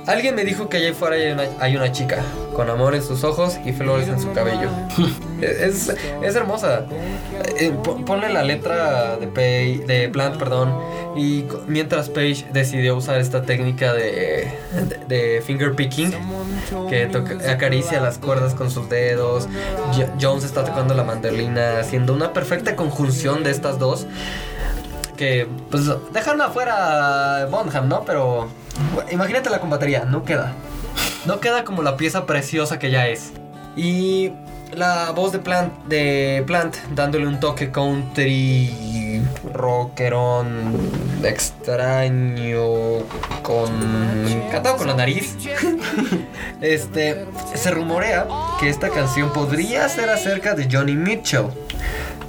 Alguien 0.06 0.34
me 0.34 0.44
dijo 0.44 0.68
que 0.68 0.78
allá 0.78 0.90
afuera 0.90 1.14
hay 1.14 1.30
una, 1.30 1.44
hay 1.60 1.76
una 1.76 1.92
chica 1.92 2.24
con 2.54 2.70
amor 2.70 2.94
en 2.94 3.02
sus 3.02 3.24
ojos 3.24 3.58
y 3.64 3.72
flores 3.72 4.08
en 4.08 4.20
su 4.20 4.32
cabello. 4.32 4.68
es, 5.40 5.92
es 6.22 6.34
hermosa. 6.34 6.86
Eh, 7.58 7.72
po- 7.82 7.96
ponle 8.04 8.32
la 8.32 8.42
letra 8.42 9.16
de, 9.16 9.26
Pay, 9.26 9.78
de 9.78 10.08
Plant, 10.08 10.36
perdón. 10.36 10.72
Y 11.16 11.44
mientras 11.66 12.08
Page 12.08 12.46
decidió 12.52 12.96
usar 12.96 13.18
esta 13.20 13.42
técnica 13.42 13.92
de, 13.92 14.52
de, 15.08 15.34
de 15.36 15.42
finger 15.42 15.74
picking, 15.74 16.12
que 16.88 17.06
toca- 17.06 17.50
acaricia 17.52 18.00
las 18.00 18.18
cuerdas 18.18 18.54
con 18.54 18.70
sus 18.70 18.88
dedos. 18.88 19.48
Jo- 19.96 20.06
Jones 20.20 20.44
está 20.44 20.64
tocando 20.64 20.94
la 20.94 21.04
mandolina, 21.04 21.78
haciendo 21.80 22.12
una 22.14 22.32
perfecta 22.32 22.74
conjunción 22.76 23.42
de 23.44 23.50
estas 23.50 23.78
dos. 23.78 24.06
Que, 25.16 25.46
pues, 25.70 25.84
dejaron 26.12 26.40
afuera 26.42 27.46
Bonham, 27.48 27.88
¿no? 27.88 28.04
Pero, 28.04 28.48
imagínate 29.12 29.48
la 29.50 29.60
combatería, 29.60 30.04
no 30.04 30.24
queda. 30.24 30.52
No 31.26 31.40
queda 31.40 31.64
como 31.64 31.82
la 31.82 31.96
pieza 31.96 32.26
preciosa 32.26 32.78
que 32.78 32.90
ya 32.90 33.08
es. 33.08 33.32
Y 33.76 34.32
la 34.72 35.12
voz 35.12 35.32
de 35.32 35.38
Plant, 35.38 35.72
de 35.86 36.44
Plant 36.46 36.76
dándole 36.94 37.26
un 37.26 37.40
toque 37.40 37.70
country 37.70 39.22
rockerón 39.52 40.90
extraño 41.22 43.00
con 43.42 43.70
cantado 44.50 44.76
con 44.76 44.88
la 44.88 44.94
nariz. 44.94 45.36
este 46.60 47.26
se 47.54 47.70
rumorea 47.70 48.26
que 48.60 48.68
esta 48.68 48.90
canción 48.90 49.32
podría 49.32 49.88
ser 49.88 50.10
acerca 50.10 50.54
de 50.54 50.68
Johnny 50.70 50.94
Mitchell. 50.94 51.46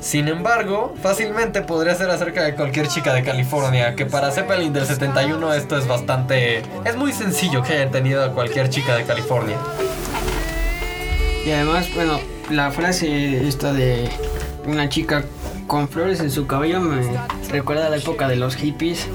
Sin 0.01 0.27
embargo, 0.27 0.93
fácilmente 1.01 1.61
podría 1.61 1.95
ser 1.95 2.09
acerca 2.09 2.43
de 2.43 2.53
cualquier 2.55 2.87
chica 2.87 3.13
de 3.13 3.23
California, 3.23 3.95
que 3.95 4.05
para 4.05 4.31
Zeppelin 4.31 4.71
del 4.71 4.85
71 4.85 5.53
esto 5.53 5.77
es 5.77 5.87
bastante... 5.87 6.61
Es 6.85 6.95
muy 6.95 7.11
sencillo 7.11 7.63
que 7.63 7.73
hayan 7.73 7.91
tenido 7.91 8.23
a 8.23 8.31
cualquier 8.31 8.69
chica 8.69 8.95
de 8.95 9.03
California. 9.03 9.57
Y 11.45 11.51
además, 11.51 11.87
bueno, 11.95 12.19
la 12.51 12.71
frase 12.71 13.47
esta 13.47 13.73
de 13.73 14.09
una 14.67 14.89
chica 14.89 15.23
con 15.67 15.87
flores 15.89 16.19
en 16.19 16.29
su 16.29 16.45
cabello 16.45 16.79
me 16.79 17.01
recuerda 17.49 17.87
a 17.87 17.89
la 17.89 17.97
época 17.97 18.27
de 18.27 18.35
los 18.35 18.55
hippies. 18.55 19.07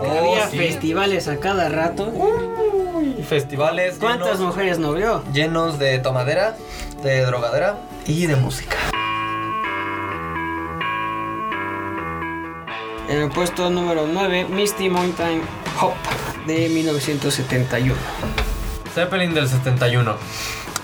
Oh, 0.00 0.04
Había 0.04 0.48
sí. 0.48 0.58
festivales 0.58 1.28
a 1.28 1.36
cada 1.38 1.68
rato. 1.68 2.12
Y 3.18 3.22
festivales 3.22 3.96
¿Cuántas 4.00 4.38
llenos, 4.38 4.40
mujeres 4.40 4.78
no 4.80 4.92
vio? 4.92 5.22
llenos 5.32 5.78
de 5.78 5.98
tomadera, 6.00 6.56
de 7.04 7.22
drogadera 7.24 7.76
y 8.06 8.26
de 8.26 8.34
música. 8.36 8.76
En 13.08 13.22
el 13.22 13.30
puesto 13.30 13.70
número 13.70 14.08
9, 14.12 14.46
Misty 14.50 14.90
Mountain 14.90 15.40
Hop 15.80 15.94
de 16.46 16.68
1971. 16.68 17.94
Zeppelin 18.94 19.32
del 19.32 19.48
71. 19.48 20.16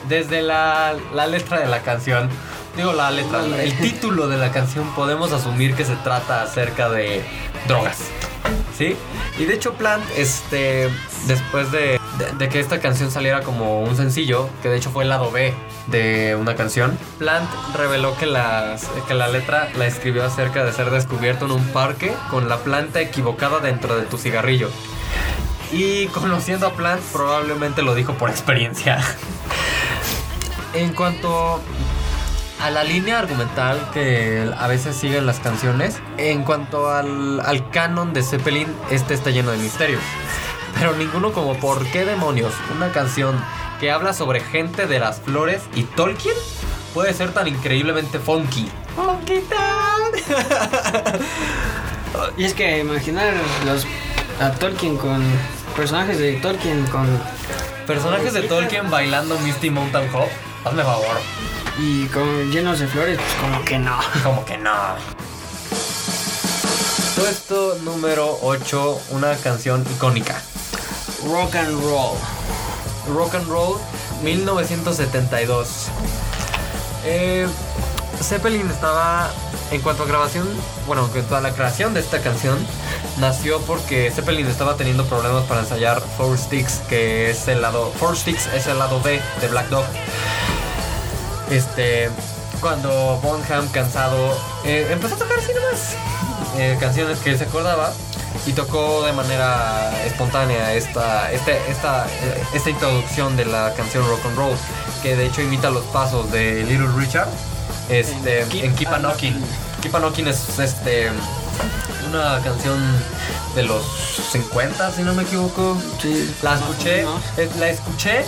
Desde 0.09 0.41
la, 0.43 0.95
la 1.15 1.27
letra 1.27 1.59
de 1.59 1.67
la 1.67 1.83
canción, 1.83 2.29
digo 2.77 2.93
la 2.93 3.11
letra, 3.11 3.45
el 3.45 3.77
título 3.79 4.29
de 4.29 4.37
la 4.37 4.53
canción, 4.53 4.87
podemos 4.95 5.33
asumir 5.33 5.75
que 5.75 5.85
se 5.85 5.97
trata 5.97 6.43
acerca 6.43 6.89
de 6.89 7.25
drogas. 7.67 7.99
Y 9.39 9.45
de 9.45 9.55
hecho, 9.55 9.75
Plant, 9.75 10.05
este, 10.17 10.89
después 11.27 11.71
de 11.73 11.99
que 12.51 12.61
esta 12.61 12.81
canción 12.81 13.11
saliera 13.11 13.43
como 13.43 13.81
un 13.81 13.97
sencillo, 13.97 14.49
que 14.63 14.69
de 14.69 14.77
hecho 14.77 14.91
fue 14.91 15.05
el 15.05 15.11
lado 15.11 15.31
B 15.31 15.55
de 15.87 16.37
una 16.37 16.55
canción, 16.55 16.99
Plant 17.19 17.49
reveló 17.75 18.17
que, 18.17 18.27
que 19.07 19.15
la 19.15 19.29
letra 19.29 19.71
la 19.77 19.87
escribió 19.87 20.25
acerca 20.25 20.65
de 20.65 20.73
ser 20.73 20.91
descubierto 20.91 21.47
en 21.47 21.53
un 21.53 21.65
parque 21.69 22.13
con 22.31 22.49
la 22.49 22.59
planta 22.59 23.01
equivocada 23.01 23.61
dentro 23.61 23.97
de 23.97 24.03
tu 24.03 24.19
cigarrillo. 24.19 24.69
Y 25.73 26.07
conociendo 26.09 26.67
a 26.67 26.75
Plant, 26.75 27.01
probablemente 27.13 27.83
lo 27.83 27.95
dijo 27.95 28.15
por 28.15 28.29
experiencia. 28.29 29.01
en 30.75 30.93
cuanto 30.93 31.61
a 32.63 32.71
la 32.71 32.85
línea 32.85 33.19
argumental 33.19 33.91
que 33.93 34.49
a 34.57 34.69
veces 34.69 34.97
siguen 34.97 35.27
las 35.27 35.41
canciones, 35.41 36.01
en 36.17 36.45
cuanto 36.45 36.89
al, 36.91 37.41
al 37.41 37.69
canon 37.71 38.13
de 38.13 38.23
Zeppelin, 38.23 38.69
este 38.91 39.15
está 39.15 39.31
lleno 39.31 39.51
de 39.51 39.59
misterios. 39.59 40.01
Pero 40.79 40.95
ninguno 40.95 41.33
como 41.33 41.55
¿por 41.57 41.85
qué 41.87 42.05
demonios? 42.05 42.53
Una 42.75 42.93
canción 42.93 43.37
que 43.81 43.91
habla 43.91 44.13
sobre 44.13 44.41
gente 44.41 44.87
de 44.87 45.01
las 45.01 45.21
flores 45.21 45.63
y 45.75 45.83
Tolkien 45.83 46.37
puede 46.95 47.13
ser 47.15 47.33
tan 47.33 47.49
increíblemente 47.49 48.19
funky. 48.19 48.69
Funky. 48.95 49.43
Y 52.37 52.45
es 52.45 52.53
que 52.55 52.79
imaginar 52.79 53.33
los, 53.65 53.87
a 54.39 54.51
Tolkien 54.53 54.97
con 54.99 55.23
personajes 55.75 56.19
de 56.19 56.35
Tolkien 56.35 56.85
con 56.87 57.07
Personajes 57.87 58.33
de 58.33 58.43
Tolkien 58.43 58.91
bailando 58.91 59.39
Misty 59.41 59.71
Mountain 59.71 60.09
Hop. 60.15 60.29
Hazme 60.65 60.83
favor. 60.83 61.17
Y 61.79 62.07
con 62.07 62.51
llenos 62.51 62.79
de 62.79 62.87
flores, 62.87 63.19
pues 63.19 63.35
como 63.35 63.65
que 63.65 63.79
no. 63.79 63.99
Como 64.23 64.45
que 64.45 64.59
no. 64.59 64.73
Puesto 67.17 67.79
número 67.85 68.39
8, 68.43 69.01
una 69.11 69.37
canción 69.37 69.85
icónica. 69.95 70.43
Rock 71.25 71.57
and 71.57 71.81
roll. 71.83 72.17
Rock 73.15 73.35
and 73.35 73.49
Roll 73.49 73.79
1972. 74.23 75.87
Eh, 77.05 77.47
Zeppelin 78.21 78.69
estaba, 78.71 79.31
en 79.71 79.81
cuanto 79.81 80.05
a 80.05 80.07
grabación, 80.07 80.49
bueno, 80.87 81.05
en 81.07 81.11
cuanto 81.11 81.37
a 81.37 81.41
la 81.41 81.53
creación 81.53 81.95
de 81.95 82.01
esta 82.01 82.21
canción, 82.21 82.57
nació 83.19 83.61
porque 83.63 84.11
Zeppelin 84.11 84.47
estaba 84.47 84.77
teniendo 84.77 85.05
problemas 85.07 85.45
para 85.45 85.61
ensayar 85.61 86.01
Four 86.17 86.39
Sticks, 86.39 86.81
que 86.89 87.31
es 87.31 87.49
el 87.49 87.63
lado, 87.63 87.93
Four 87.99 88.17
Sticks 88.17 88.47
es 88.55 88.67
el 88.67 88.79
lado 88.79 89.01
B 89.03 89.21
de 89.41 89.49
Black 89.49 89.69
Dog. 89.69 89.85
Este, 91.53 92.09
cuando 92.63 93.21
Bonham, 93.23 93.69
cansado, 93.69 94.35
eh, 94.65 94.89
empezó 94.91 95.17
a 95.17 95.19
tocar 95.19 95.39
así 95.39 95.53
nomás 95.53 95.97
eh, 96.57 96.79
canciones 96.81 97.19
que 97.19 97.31
él 97.31 97.39
se 97.39 97.45
acordaba 97.45 97.93
y 98.47 98.53
tocó 98.53 99.05
de 99.05 99.13
manera 99.13 99.93
espontánea 100.07 100.73
esta, 100.73 101.31
este, 101.31 101.59
esta, 101.71 102.07
eh, 102.07 102.43
esta 102.55 102.71
introducción 102.71 103.37
de 103.37 103.45
la 103.45 103.75
canción 103.75 104.09
Rock 104.09 104.25
and 104.25 104.39
Roll, 104.39 104.57
que 105.03 105.15
de 105.15 105.27
hecho 105.27 105.43
imita 105.43 105.71
los 105.71 105.85
pasos 105.87 106.33
de 106.33 106.65
Little 106.65 106.89
Richard 106.97 107.29
este, 107.91 108.41
En 108.41 108.49
Keep 108.49 108.65
en 108.65 108.75
Keep 108.75 108.99
Knocking. 109.01 109.45
Keep 109.83 109.95
a 109.95 109.99
Knocking 109.99 110.29
es 110.29 110.59
este, 110.59 111.11
una 112.09 112.41
canción 112.43 112.81
de 113.55 113.65
los 113.65 113.85
50, 114.31 114.91
si 114.93 115.03
no 115.03 115.13
me 115.13 115.25
equivoco. 115.25 115.77
Sí, 116.01 116.35
La 116.41 116.55
escuché, 116.55 117.05
la 117.59 117.69
escuché 117.69 118.25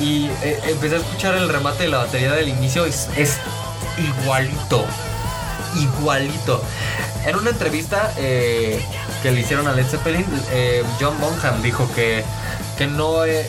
y 0.00 0.26
eh, 0.42 0.60
empecé 0.66 0.96
a 0.96 0.98
escuchar 0.98 1.34
el 1.34 1.48
remate 1.48 1.84
de 1.84 1.90
la 1.90 1.98
batería 1.98 2.32
del 2.32 2.48
inicio. 2.48 2.84
Es, 2.84 3.08
es 3.16 3.38
igualito, 3.98 4.84
igualito. 5.76 6.62
En 7.24 7.36
una 7.36 7.50
entrevista 7.50 8.12
eh, 8.18 8.80
que 9.22 9.32
le 9.32 9.40
hicieron 9.40 9.66
a 9.66 9.72
Led 9.72 9.86
Zeppelin, 9.86 10.24
eh, 10.52 10.84
John 11.00 11.18
Bonham 11.20 11.60
dijo 11.62 11.90
que, 11.94 12.22
que 12.78 12.86
no, 12.86 13.24
eh, 13.24 13.44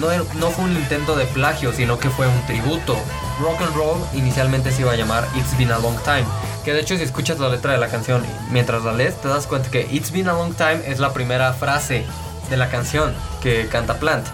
no, 0.00 0.08
no 0.38 0.50
fue 0.50 0.64
un 0.64 0.72
intento 0.72 1.14
de 1.14 1.26
plagio, 1.26 1.72
sino 1.72 1.98
que 1.98 2.10
fue 2.10 2.26
un 2.26 2.46
tributo. 2.46 2.96
Rock 3.40 3.62
and 3.62 3.74
Roll 3.76 4.04
inicialmente 4.14 4.72
se 4.72 4.82
iba 4.82 4.92
a 4.92 4.96
llamar 4.96 5.28
It's 5.36 5.56
Been 5.56 5.70
a 5.70 5.78
Long 5.78 5.96
Time. 6.02 6.24
Que 6.64 6.74
de 6.74 6.80
hecho 6.80 6.96
si 6.96 7.04
escuchas 7.04 7.38
la 7.38 7.48
letra 7.48 7.72
de 7.72 7.78
la 7.78 7.88
canción 7.88 8.22
mientras 8.50 8.82
la 8.82 8.92
lees, 8.92 9.18
te 9.20 9.28
das 9.28 9.46
cuenta 9.46 9.70
que 9.70 9.88
It's 9.90 10.10
Been 10.10 10.28
a 10.28 10.32
Long 10.32 10.54
Time 10.54 10.80
es 10.86 10.98
la 10.98 11.12
primera 11.12 11.52
frase 11.52 12.04
de 12.50 12.56
la 12.56 12.68
canción 12.68 13.14
que 13.40 13.68
canta 13.68 13.94
Plant. 13.94 14.26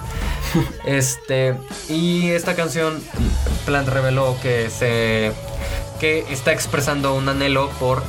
Este, 0.84 1.56
y 1.88 2.30
esta 2.30 2.54
canción, 2.54 3.02
Plant 3.64 3.88
reveló 3.88 4.36
que 4.42 4.70
se 4.70 5.32
que 5.98 6.26
está 6.30 6.52
expresando 6.52 7.14
un 7.14 7.28
anhelo 7.28 7.70
por, 7.80 8.02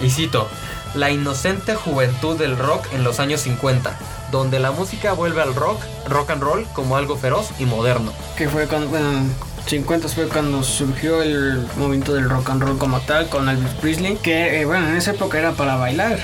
y 0.00 0.10
cito, 0.10 0.48
la 0.94 1.10
inocente 1.10 1.74
juventud 1.74 2.36
del 2.36 2.56
rock 2.56 2.86
en 2.92 3.04
los 3.04 3.20
años 3.20 3.42
50, 3.42 3.96
donde 4.30 4.58
la 4.58 4.70
música 4.70 5.12
vuelve 5.12 5.42
al 5.42 5.54
rock, 5.54 5.80
rock 6.08 6.30
and 6.30 6.42
roll, 6.42 6.66
como 6.72 6.96
algo 6.96 7.16
feroz 7.16 7.50
y 7.58 7.64
moderno. 7.64 8.12
Que 8.36 8.48
fue 8.48 8.66
cuando, 8.66 8.88
bueno, 8.88 9.10
en 9.10 9.34
50 9.66 10.08
fue 10.08 10.28
cuando 10.28 10.62
surgió 10.62 11.22
el 11.22 11.66
movimiento 11.76 12.14
del 12.14 12.28
rock 12.28 12.50
and 12.50 12.62
roll 12.62 12.78
como 12.78 13.00
tal 13.00 13.28
con 13.28 13.48
Elvis 13.48 13.72
Presley. 13.74 14.16
Que, 14.16 14.60
eh, 14.60 14.64
bueno, 14.64 14.88
en 14.88 14.96
esa 14.96 15.12
época 15.12 15.38
era 15.38 15.52
para 15.52 15.76
bailar. 15.76 16.18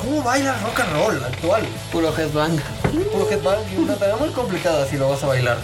¿Cómo 0.00 0.22
baila 0.22 0.58
rock 0.58 0.80
and 0.80 0.92
roll 0.92 1.24
actual? 1.24 1.62
Puro 1.92 2.12
headbang. 2.16 2.60
Puro 3.02 3.28
headbang 3.28 3.58
y 3.72 3.76
una 3.76 3.96
tarea 3.96 4.16
muy 4.16 4.30
complicada 4.30 4.86
si 4.86 4.96
lo 4.96 5.08
vas 5.08 5.22
a 5.24 5.26
bailar. 5.26 5.58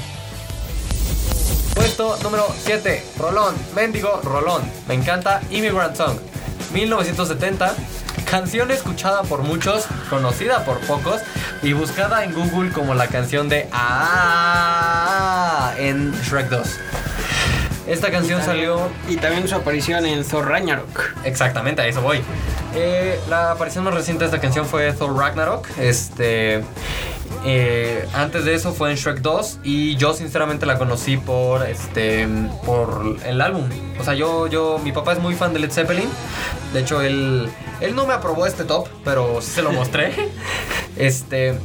Puesto 1.74 2.16
número 2.22 2.46
7, 2.64 3.04
Rolón, 3.18 3.54
Mendigo 3.74 4.20
Rolón. 4.24 4.62
Me 4.88 4.94
encanta 4.94 5.40
Immigrant 5.50 5.96
Song, 5.96 6.18
1970. 6.72 7.74
Canción 8.28 8.70
escuchada 8.70 9.22
por 9.22 9.42
muchos, 9.42 9.86
conocida 10.08 10.64
por 10.64 10.80
pocos 10.80 11.20
y 11.62 11.72
buscada 11.72 12.24
en 12.24 12.32
Google 12.34 12.72
como 12.72 12.94
la 12.94 13.06
canción 13.06 13.48
de 13.48 13.68
Ah 13.72 14.80
en 15.78 16.12
Shrek 16.22 16.48
2. 16.48 16.68
Esta 17.86 18.10
canción 18.10 18.42
salió 18.42 18.88
Y 19.08 19.16
también 19.16 19.48
su 19.48 19.54
aparición 19.56 20.04
en 20.06 20.24
Thor 20.24 20.46
Ragnarok. 20.48 21.14
Exactamente, 21.24 21.82
a 21.82 21.86
eso 21.86 22.02
voy. 22.02 22.22
Eh, 22.74 23.18
la 23.28 23.52
aparición 23.52 23.84
más 23.84 23.94
reciente 23.94 24.24
de 24.24 24.26
esta 24.26 24.40
canción 24.40 24.66
fue 24.66 24.92
Thor 24.92 25.16
Ragnarok. 25.16 25.66
Este. 25.78 26.62
Eh, 27.44 28.06
antes 28.12 28.44
de 28.44 28.54
eso 28.54 28.72
fue 28.72 28.90
en 28.90 28.96
Shrek 28.96 29.20
2 29.20 29.60
y 29.62 29.96
yo 29.96 30.12
sinceramente 30.14 30.66
la 30.66 30.78
conocí 30.78 31.16
por 31.16 31.66
este 31.66 32.28
por 32.66 33.16
el 33.24 33.40
álbum. 33.40 33.64
O 33.98 34.04
sea, 34.04 34.14
yo 34.14 34.46
yo 34.46 34.78
mi 34.82 34.92
papá 34.92 35.12
es 35.14 35.18
muy 35.20 35.34
fan 35.34 35.52
de 35.52 35.60
Led 35.60 35.70
Zeppelin. 35.70 36.08
De 36.72 36.80
hecho, 36.80 37.00
él 37.02 37.48
él 37.80 37.94
no 37.94 38.06
me 38.06 38.12
aprobó 38.14 38.46
este 38.46 38.64
top, 38.64 38.88
pero 39.04 39.40
sí 39.40 39.50
se 39.52 39.62
lo 39.62 39.72
mostré. 39.72 40.12
este 40.96 41.58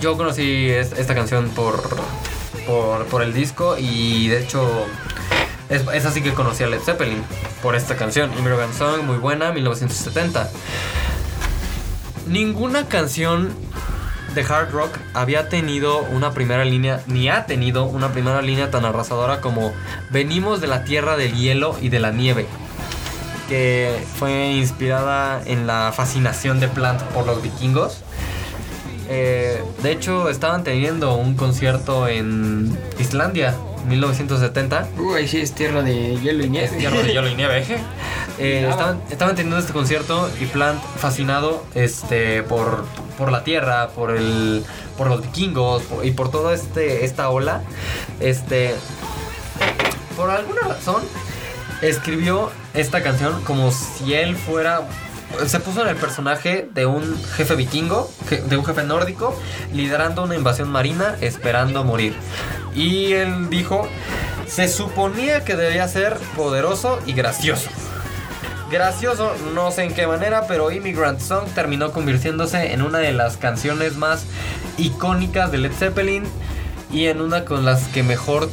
yo 0.00 0.16
conocí 0.16 0.68
es- 0.68 0.92
esta 0.92 1.14
canción 1.14 1.48
por, 1.50 1.82
por, 2.66 3.06
por 3.06 3.22
el 3.22 3.32
disco 3.32 3.76
y 3.78 4.28
de 4.28 4.42
hecho 4.42 4.68
es, 5.70 5.82
es 5.94 6.04
así 6.04 6.20
que 6.20 6.34
conocí 6.34 6.62
a 6.64 6.66
Led 6.66 6.80
Zeppelin 6.80 7.22
por 7.62 7.74
esta 7.76 7.96
canción. 7.96 8.30
Immigrant 8.38 8.74
Song, 8.74 9.02
muy 9.04 9.16
buena, 9.16 9.52
1970. 9.52 10.50
Ninguna 12.26 12.86
canción 12.88 13.54
de 14.34 14.42
hard 14.42 14.70
rock 14.72 14.98
había 15.12 15.48
tenido 15.48 16.02
una 16.02 16.32
primera 16.32 16.64
línea, 16.64 17.00
ni 17.06 17.28
ha 17.28 17.46
tenido 17.46 17.84
una 17.84 18.12
primera 18.12 18.42
línea 18.42 18.70
tan 18.70 18.84
arrasadora 18.84 19.40
como 19.40 19.72
Venimos 20.10 20.60
de 20.60 20.66
la 20.66 20.84
tierra 20.84 21.16
del 21.16 21.34
hielo 21.34 21.76
y 21.80 21.88
de 21.88 22.00
la 22.00 22.10
nieve, 22.10 22.46
que 23.48 24.04
fue 24.18 24.52
inspirada 24.52 25.40
en 25.44 25.66
la 25.66 25.92
fascinación 25.94 26.60
de 26.60 26.68
Plant 26.68 27.00
por 27.02 27.26
los 27.26 27.42
vikingos. 27.42 28.02
Eh, 29.08 29.62
de 29.82 29.92
hecho, 29.92 30.30
estaban 30.30 30.64
teniendo 30.64 31.14
un 31.14 31.34
concierto 31.34 32.08
en 32.08 32.76
Islandia, 32.98 33.54
1970. 33.86 34.88
Uh, 34.98 35.14
ahí 35.14 35.28
sí 35.28 35.40
es 35.40 35.52
tierra 35.52 35.82
de 35.82 36.18
hielo 36.20 36.44
y 36.44 36.50
nieve. 36.50 36.66
Es 36.66 36.78
tierra 36.78 37.02
de 37.02 37.12
hielo 37.12 37.28
y 37.28 37.34
nieve. 37.34 37.64
Eh, 38.36 38.66
estaban, 38.68 39.00
estaban 39.10 39.36
teniendo 39.36 39.58
este 39.58 39.72
concierto 39.72 40.28
y 40.40 40.46
Plant 40.46 40.82
fascinado 40.96 41.64
este, 41.76 42.42
por, 42.42 42.84
por 43.16 43.32
la 43.32 43.44
tierra, 43.44 43.88
por 43.88 44.10
el, 44.10 44.64
por 44.96 45.08
los 45.08 45.22
vikingos 45.22 45.82
y 46.02 46.12
por 46.12 46.30
toda 46.30 46.54
este, 46.54 47.04
esta 47.04 47.28
ola. 47.30 47.62
Este, 48.20 48.74
por 50.16 50.30
alguna 50.30 50.62
razón 50.62 51.02
escribió 51.82 52.50
esta 52.72 53.02
canción 53.02 53.42
como 53.42 53.70
si 53.72 54.14
él 54.14 54.36
fuera 54.36 54.82
se 55.46 55.60
puso 55.60 55.82
en 55.82 55.88
el 55.88 55.96
personaje 55.96 56.68
de 56.72 56.86
un 56.86 57.20
jefe 57.36 57.54
vikingo, 57.56 58.10
de 58.30 58.56
un 58.56 58.64
jefe 58.64 58.84
nórdico, 58.84 59.36
liderando 59.72 60.22
una 60.22 60.36
invasión 60.36 60.70
marina 60.70 61.16
esperando 61.20 61.84
morir. 61.84 62.14
Y 62.74 63.12
él 63.12 63.50
dijo, 63.50 63.88
se 64.46 64.68
suponía 64.68 65.44
que 65.44 65.56
debía 65.56 65.88
ser 65.88 66.16
poderoso 66.36 67.00
y 67.06 67.12
gracioso. 67.12 67.68
Gracioso, 68.74 69.32
no 69.54 69.70
sé 69.70 69.84
en 69.84 69.94
qué 69.94 70.04
manera, 70.08 70.48
pero 70.48 70.72
Immigrant 70.72 71.20
Song 71.20 71.44
terminó 71.54 71.92
convirtiéndose 71.92 72.72
en 72.72 72.82
una 72.82 72.98
de 72.98 73.12
las 73.12 73.36
canciones 73.36 73.94
más 73.94 74.24
icónicas 74.78 75.52
de 75.52 75.58
Led 75.58 75.72
Zeppelin 75.72 76.24
y 76.90 77.06
en 77.06 77.20
una 77.20 77.44
con 77.44 77.64
las 77.64 77.86
que 77.86 78.02
mejor 78.02 78.50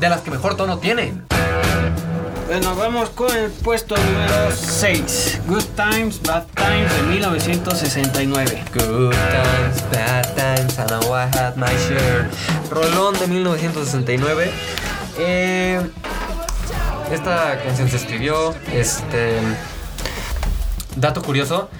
de 0.00 0.08
las 0.08 0.22
que 0.22 0.32
mejor 0.32 0.56
tono 0.56 0.78
tienen. 0.78 1.22
Bueno, 2.48 2.74
vamos 2.74 3.10
con 3.10 3.30
el 3.36 3.52
puesto 3.52 3.94
número 3.96 4.50
6. 4.52 5.42
Good 5.46 5.64
Times, 5.76 6.20
Bad 6.22 6.46
Times 6.56 6.96
de 6.96 7.02
1969. 7.04 8.64
Good 8.74 9.12
times, 9.12 9.90
bad 9.92 10.24
times, 10.34 10.76
I 10.76 10.86
know 10.86 11.14
I 11.14 11.28
had 11.38 11.54
my 11.54 11.72
share. 11.86 12.28
Rolón 12.68 13.16
de 13.16 13.28
1969. 13.28 14.50
Eh, 15.20 15.80
esta 17.14 17.58
canción 17.62 17.88
se 17.88 17.96
escribió, 17.96 18.54
este... 18.72 19.38
Dato 20.96 21.22
curioso, 21.22 21.70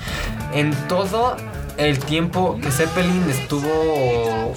en 0.54 0.72
todo 0.88 1.36
el 1.76 1.98
tiempo 1.98 2.58
que 2.62 2.70
Zeppelin 2.70 3.28
estuvo 3.28 4.54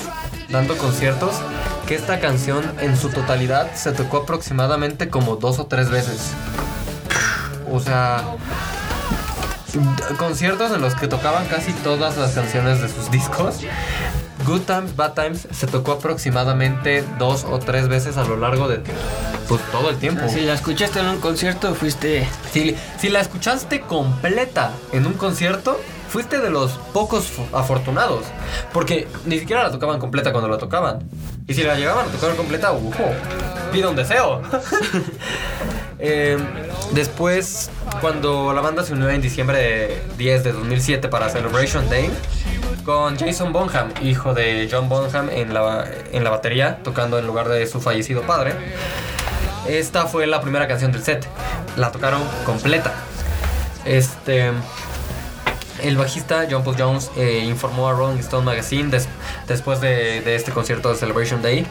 dando 0.49 0.77
conciertos, 0.77 1.35
que 1.85 1.95
esta 1.95 2.19
canción 2.19 2.63
en 2.79 2.95
su 2.95 3.09
totalidad 3.09 3.73
se 3.73 3.91
tocó 3.91 4.17
aproximadamente 4.17 5.09
como 5.09 5.35
dos 5.35 5.59
o 5.59 5.65
tres 5.65 5.89
veces. 5.89 6.31
O 7.69 7.81
sea, 7.81 8.23
conciertos 10.17 10.71
en 10.71 10.81
los 10.81 10.95
que 10.95 11.07
tocaban 11.07 11.45
casi 11.47 11.73
todas 11.73 12.17
las 12.17 12.31
canciones 12.31 12.81
de 12.81 12.87
sus 12.87 13.11
discos. 13.11 13.59
Good 14.45 14.61
Times, 14.61 14.95
Bad 14.95 15.13
Times 15.13 15.47
se 15.51 15.67
tocó 15.67 15.93
aproximadamente 15.93 17.03
dos 17.19 17.45
o 17.45 17.59
tres 17.59 17.87
veces 17.87 18.17
a 18.17 18.23
lo 18.23 18.37
largo 18.37 18.67
de 18.67 18.81
pues, 19.47 19.61
todo 19.71 19.89
el 19.89 19.97
tiempo. 19.97 20.27
Si 20.29 20.41
la 20.41 20.53
escuchaste 20.53 20.99
en 20.99 21.07
un 21.07 21.19
concierto, 21.19 21.73
fuiste. 21.75 22.27
Si, 22.51 22.75
si 22.99 23.09
la 23.09 23.21
escuchaste 23.21 23.81
completa 23.81 24.71
en 24.91 25.05
un 25.05 25.13
concierto, 25.13 25.79
fuiste 26.09 26.39
de 26.39 26.49
los 26.49 26.71
pocos 26.93 27.25
fo- 27.25 27.47
afortunados. 27.57 28.25
Porque 28.73 29.07
ni 29.25 29.39
siquiera 29.39 29.63
la 29.63 29.71
tocaban 29.71 29.99
completa 29.99 30.31
cuando 30.31 30.49
la 30.49 30.57
tocaban. 30.57 30.99
Y 31.47 31.53
si 31.53 31.63
la 31.63 31.75
llegaban 31.75 32.07
a 32.07 32.11
tocar 32.11 32.35
completa, 32.35 32.71
¡ujo! 32.73 33.03
Pide 33.71 33.87
un 33.87 33.95
deseo. 33.95 34.41
Eh, 35.97 36.37
después, 36.91 37.69
cuando 38.01 38.51
la 38.53 38.59
banda 38.61 38.83
se 38.83 38.93
unió 38.93 39.09
en 39.09 39.21
diciembre 39.21 39.57
de 39.57 40.01
10 40.17 40.43
de 40.43 40.51
2007 40.51 41.07
para 41.07 41.29
Celebration 41.29 41.89
Day, 41.89 42.09
con 42.83 43.17
Jason 43.17 43.53
Bonham, 43.53 43.89
hijo 44.01 44.33
de 44.33 44.67
John 44.69 44.89
Bonham, 44.89 45.29
en 45.29 45.53
la, 45.53 45.87
en 46.11 46.23
la 46.23 46.29
batería, 46.31 46.79
tocando 46.83 47.17
en 47.17 47.25
lugar 47.25 47.47
de 47.47 47.65
su 47.65 47.79
fallecido 47.81 48.23
padre. 48.23 48.53
Esta 49.67 50.05
fue 50.05 50.27
la 50.27 50.41
primera 50.41 50.67
canción 50.67 50.91
del 50.91 51.03
set. 51.03 51.27
La 51.77 51.91
tocaron 51.91 52.21
completa. 52.45 52.93
Este. 53.85 54.51
El 55.83 55.97
bajista 55.97 56.47
John 56.49 56.63
Paul 56.63 56.77
Jones 56.79 57.11
eh, 57.17 57.43
informó 57.45 57.89
a 57.89 57.93
Rolling 57.93 58.19
Stone 58.19 58.45
Magazine 58.45 58.89
des- 58.89 59.09
después 59.47 59.81
de, 59.81 60.35
este 60.35 60.51
concierto 60.51 60.89
de 60.89 60.95
Celebration 60.95 61.41
Day. 61.41 61.67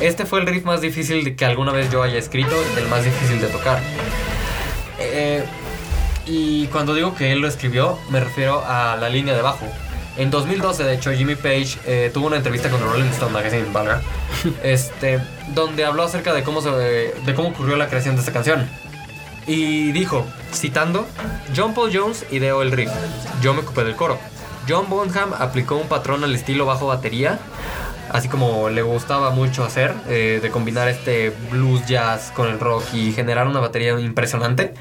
Este 0.00 0.24
fue 0.24 0.40
el 0.40 0.46
riff 0.46 0.64
más 0.64 0.80
difícil 0.80 1.36
que 1.36 1.44
alguna 1.44 1.70
vez 1.70 1.90
yo 1.90 2.02
haya 2.02 2.18
escrito 2.18 2.54
el 2.78 2.88
más 2.88 3.04
difícil 3.04 3.40
de 3.40 3.48
tocar. 3.48 3.78
Eh, 4.98 5.44
y 6.26 6.66
cuando 6.68 6.94
digo 6.94 7.14
que 7.14 7.30
él 7.32 7.40
lo 7.40 7.46
escribió, 7.48 7.98
me 8.08 8.20
refiero 8.20 8.64
a 8.66 8.96
la 8.96 9.08
línea 9.10 9.34
de 9.34 9.42
bajo. 9.42 9.66
En 10.16 10.30
2012, 10.30 10.84
de 10.84 10.94
hecho, 10.94 11.12
Jimmy 11.12 11.36
Page 11.36 11.78
eh, 11.86 12.10
tuvo 12.12 12.26
una 12.26 12.36
entrevista 12.36 12.68
con 12.68 12.80
Rolling 12.80 13.10
Stone 13.10 13.32
Magazine, 13.32 13.64
valga, 13.72 14.02
este, 14.62 15.20
donde 15.54 15.84
habló 15.84 16.02
acerca 16.02 16.34
de 16.34 16.42
cómo, 16.42 16.60
se, 16.60 16.70
de 16.70 17.34
cómo 17.34 17.48
ocurrió 17.48 17.76
la 17.76 17.88
creación 17.88 18.14
de 18.14 18.20
esta 18.20 18.32
canción. 18.32 18.68
Y 19.46 19.90
dijo, 19.92 20.26
citando, 20.52 21.06
John 21.56 21.74
Paul 21.74 21.90
Jones 21.92 22.26
ideó 22.30 22.62
el 22.62 22.72
riff, 22.72 22.90
yo 23.40 23.54
me 23.54 23.60
ocupé 23.60 23.84
del 23.84 23.96
coro. 23.96 24.18
John 24.68 24.88
Bonham 24.88 25.32
aplicó 25.38 25.76
un 25.76 25.88
patrón 25.88 26.22
al 26.22 26.34
estilo 26.34 26.66
bajo 26.66 26.86
batería, 26.86 27.40
así 28.10 28.28
como 28.28 28.68
le 28.68 28.82
gustaba 28.82 29.30
mucho 29.30 29.64
hacer, 29.64 29.94
eh, 30.08 30.38
de 30.40 30.50
combinar 30.50 30.88
este 30.88 31.30
blues 31.50 31.84
jazz 31.86 32.30
con 32.34 32.48
el 32.48 32.60
rock 32.60 32.84
y 32.92 33.12
generar 33.12 33.48
una 33.48 33.60
batería 33.60 33.98
impresionante. 33.98 34.74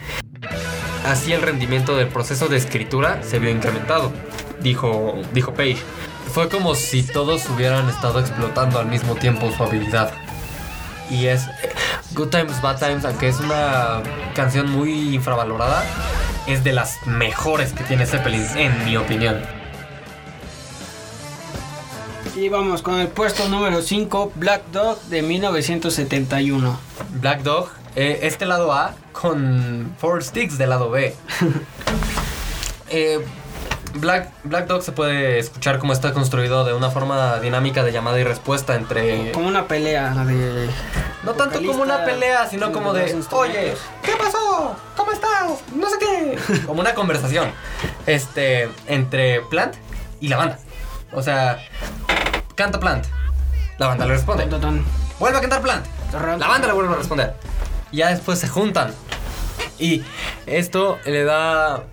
Así 1.06 1.34
el 1.34 1.42
rendimiento 1.42 1.96
del 1.96 2.10
proceso 2.10 2.48
de 2.48 2.58
escritura 2.58 3.24
se 3.24 3.40
vio 3.40 3.50
incrementado, 3.50 4.12
dijo, 4.62 5.16
dijo 5.34 5.54
Page. 5.54 5.78
Fue 6.34 6.50
como 6.50 6.76
si 6.76 7.04
todos 7.04 7.50
hubieran 7.50 7.90
estado 7.90 8.20
explotando 8.20 8.80
al 8.80 8.88
mismo 8.88 9.16
tiempo 9.16 9.52
su 9.52 9.64
habilidad. 9.64 10.12
Y 11.10 11.26
es 11.28 11.46
Good 12.14 12.30
Times, 12.30 12.62
Bad 12.62 12.80
Times, 12.80 13.06
aunque 13.06 13.28
es 13.28 13.40
una 13.40 14.02
canción 14.34 14.70
muy 14.72 15.14
infravalorada, 15.14 15.84
es 16.48 16.64
de 16.64 16.72
las 16.72 17.06
mejores 17.06 17.74
que 17.74 17.84
tiene 17.84 18.06
Zeppelin, 18.06 18.46
en 18.56 18.86
mi 18.86 18.96
opinión. 18.96 19.42
Y 22.36 22.48
vamos 22.48 22.82
con 22.82 23.00
el 23.00 23.10
puesto 23.10 23.50
número 23.50 23.82
5, 23.82 24.32
Black 24.36 24.64
Dog 24.72 25.02
de 25.04 25.22
1971. 25.22 26.80
Black 27.10 27.42
Dog, 27.42 27.70
eh, 27.96 28.20
este 28.24 28.46
lado 28.46 28.72
A 28.72 28.96
con 29.12 29.94
Four 30.00 30.24
Sticks 30.24 30.58
del 30.58 30.70
lado 30.70 30.90
B. 30.90 31.16
Eh, 32.94 33.26
Black, 33.96 34.32
Black 34.44 34.68
Dog 34.68 34.84
se 34.84 34.92
puede 34.92 35.40
escuchar 35.40 35.80
como 35.80 35.94
está 35.94 36.14
construido 36.14 36.66
de 36.66 36.74
una 36.74 36.90
forma 36.90 37.40
dinámica 37.40 37.84
de 37.84 37.92
llamada 37.92 38.20
y 38.20 38.24
respuesta 38.24 38.76
entre... 38.76 39.32
Como 39.32 39.48
una 39.48 39.68
pelea 39.68 40.14
de. 40.26 40.70
No 41.24 41.34
tanto 41.34 41.62
como 41.64 41.84
una 41.84 42.04
pelea, 42.04 42.48
sino 42.48 42.72
como 42.72 42.94
de, 42.94 43.16
oye, 43.32 43.76
¿qué 44.02 44.12
pasó? 44.18 44.76
¿Cómo 44.96 45.12
estás? 45.12 45.52
No 45.76 45.90
sé 45.90 45.98
qué. 46.00 46.62
Como 46.66 46.82
una 46.82 46.94
conversación. 46.96 47.52
Este, 48.06 48.70
entre 48.88 49.42
Plant 49.42 49.76
y 50.20 50.28
la 50.28 50.38
banda. 50.38 50.60
O 51.14 51.22
sea, 51.22 51.58
canta 52.56 52.80
Plant. 52.80 53.06
La 53.78 53.88
banda 53.88 54.06
le 54.06 54.14
responde. 54.14 54.46
Vuelve 55.20 55.38
a 55.38 55.42
cantar 55.42 55.62
Plant. 55.62 55.86
La 56.14 56.48
banda 56.48 56.68
le 56.68 56.74
vuelve 56.74 56.94
a 56.94 56.98
responder. 56.98 57.36
Y 57.92 57.98
ya 57.98 58.10
después 58.10 58.40
se 58.40 58.48
juntan. 58.48 58.94
Y 59.82 60.04
esto 60.46 61.00
le 61.06 61.24
da 61.24 61.84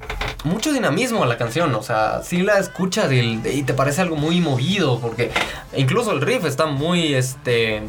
mucho 0.45 0.73
dinamismo 0.73 1.23
a 1.23 1.27
la 1.27 1.39
canción. 1.39 1.75
O 1.75 1.83
sea, 1.83 2.23
si 2.23 2.43
la 2.43 2.59
escuchas 2.59 3.11
y, 3.11 3.63
te 3.63 3.75
parece 3.75 4.03
algo 4.03 4.17
muy 4.17 4.41
movido. 4.41 5.01
Porque 5.01 5.31
incluso 5.75 6.13
el 6.13 6.21
riff 6.21 6.45
está 6.45 6.67
muy, 6.67 7.15
este, 7.15 7.83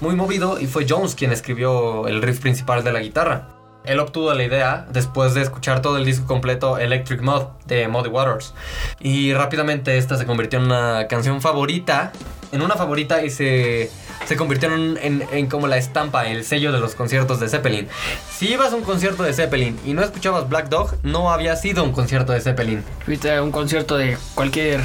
muy 0.00 0.16
movido. 0.16 0.58
Y 0.58 0.66
fue 0.66 0.86
Jones 0.88 1.14
quien 1.14 1.32
escribió 1.32 2.08
el 2.08 2.22
riff 2.22 2.40
principal 2.40 2.82
de 2.82 2.92
la 2.92 3.00
guitarra. 3.00 3.48
Él 3.84 3.98
obtuvo 3.98 4.32
la 4.32 4.44
idea 4.44 4.86
después 4.90 5.34
de 5.34 5.42
escuchar 5.42 5.82
todo 5.82 5.98
el 5.98 6.04
disco 6.04 6.26
completo 6.26 6.78
Electric 6.78 7.20
Mod 7.20 7.48
de 7.66 7.88
Muddy 7.88 8.08
Waters. 8.08 8.54
Y 9.00 9.34
rápidamente 9.34 9.98
esta 9.98 10.16
se 10.16 10.24
convirtió 10.24 10.60
en 10.60 10.66
una 10.66 11.08
canción 11.08 11.42
favorita. 11.42 12.12
En 12.52 12.62
una 12.62 12.76
favorita 12.76 13.24
y 13.24 13.30
se, 13.30 13.90
se 14.26 14.36
convirtió 14.36 14.72
en, 14.74 14.98
en- 15.02 15.24
en 15.32 15.46
como 15.48 15.66
la 15.66 15.76
estampa, 15.76 16.26
el 16.26 16.44
sello 16.44 16.72
de 16.72 16.80
los 16.80 16.94
conciertos 16.94 17.40
de 17.40 17.48
Zeppelin. 17.48 17.88
Si 18.30 18.52
ibas 18.52 18.72
a 18.72 18.76
un 18.76 18.82
concierto 18.82 19.22
de 19.22 19.32
Zeppelin 19.32 19.78
y 19.84 19.92
no 19.94 20.02
escuchabas 20.02 20.48
Black 20.48 20.68
Dog, 20.68 20.96
no 21.02 21.30
había 21.32 21.56
sido 21.56 21.84
un 21.84 21.92
concierto 21.92 22.32
de 22.32 22.40
Zeppelin. 22.40 22.84
Fuiste 23.04 23.34
a 23.34 23.42
un 23.42 23.50
concierto 23.52 23.96
de 23.96 24.16
cualquier. 24.34 24.80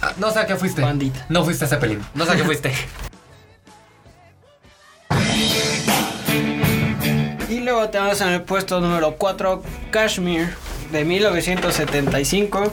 Ah, 0.00 0.12
No 0.18 0.30
sé 0.30 0.38
a 0.40 0.46
qué 0.46 0.56
fuiste. 0.56 0.80
Bandita. 0.82 1.26
No 1.28 1.44
fuiste 1.44 1.64
a 1.64 1.68
Zeppelin. 1.68 2.00
No 2.14 2.24
sé 2.26 2.32
a 2.32 2.36
qué 2.36 2.44
fuiste. 2.44 2.72
Y 7.48 7.60
luego 7.60 7.88
tenemos 7.88 8.20
en 8.20 8.28
el 8.28 8.42
puesto 8.42 8.80
número 8.80 9.12
4, 9.16 9.62
Kashmir 9.90 10.54
de 10.92 11.04
1975. 11.04 12.72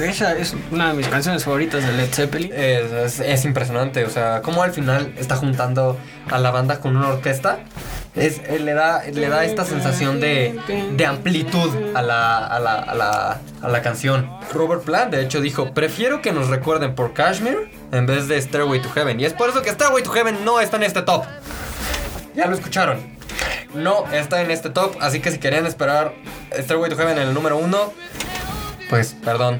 Esa 0.00 0.36
es 0.36 0.54
una 0.70 0.88
de 0.88 0.94
mis 0.94 1.08
canciones 1.08 1.44
favoritas 1.44 1.86
de 1.86 1.92
Led 1.92 2.12
Zeppelin. 2.12 2.52
Es 2.54 3.44
impresionante, 3.44 4.04
o 4.04 4.10
sea, 4.10 4.40
cómo 4.42 4.62
al 4.62 4.72
final 4.72 5.12
está 5.18 5.36
juntando 5.36 5.98
a 6.30 6.38
la 6.38 6.50
banda 6.50 6.80
con 6.80 6.96
una 6.96 7.08
orquesta. 7.08 7.60
Es, 8.14 8.40
eh, 8.46 8.60
le, 8.60 8.74
da, 8.74 9.02
le 9.04 9.28
da 9.28 9.44
esta 9.44 9.64
sensación 9.64 10.20
de, 10.20 10.58
de 10.96 11.06
amplitud 11.06 11.70
a 11.96 12.02
la, 12.02 12.46
a, 12.46 12.60
la, 12.60 12.74
a, 12.74 12.94
la, 12.94 13.40
a 13.60 13.68
la 13.68 13.82
canción. 13.82 14.30
Robert 14.52 14.84
Plant, 14.84 15.12
de 15.12 15.22
hecho, 15.22 15.40
dijo: 15.40 15.74
Prefiero 15.74 16.22
que 16.22 16.32
nos 16.32 16.48
recuerden 16.48 16.94
por 16.94 17.12
Kashmir 17.12 17.70
en 17.92 18.06
vez 18.06 18.28
de 18.28 18.40
Stairway 18.40 18.80
to 18.80 18.88
Heaven. 18.90 19.18
Y 19.18 19.24
es 19.24 19.32
por 19.32 19.50
eso 19.50 19.62
que 19.62 19.70
Stairway 19.70 20.02
to 20.02 20.10
Heaven 20.10 20.44
no 20.44 20.60
está 20.60 20.76
en 20.76 20.84
este 20.84 21.02
top. 21.02 21.24
Ya 22.34 22.46
lo 22.46 22.54
escucharon. 22.54 22.98
No 23.74 24.06
está 24.12 24.40
en 24.42 24.52
este 24.52 24.70
top, 24.70 24.94
así 25.00 25.18
que 25.20 25.32
si 25.32 25.38
querían 25.38 25.66
esperar 25.66 26.14
Stairway 26.56 26.90
to 26.90 26.96
Heaven 26.96 27.18
en 27.18 27.28
el 27.28 27.34
número 27.34 27.56
uno, 27.56 27.92
pues 28.88 29.16
perdón. 29.24 29.58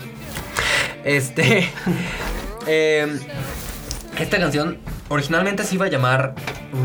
Este. 1.04 1.70
eh, 2.66 3.18
esta 4.18 4.38
canción 4.38 4.78
originalmente 5.08 5.64
se 5.64 5.74
iba 5.74 5.86
a 5.86 5.88
llamar 5.88 6.34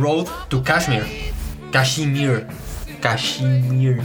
Road 0.02 0.28
to 0.50 0.64
Kashmir. 0.64 1.04
Kashmir. 1.72 2.48
Kashmir. 3.02 4.02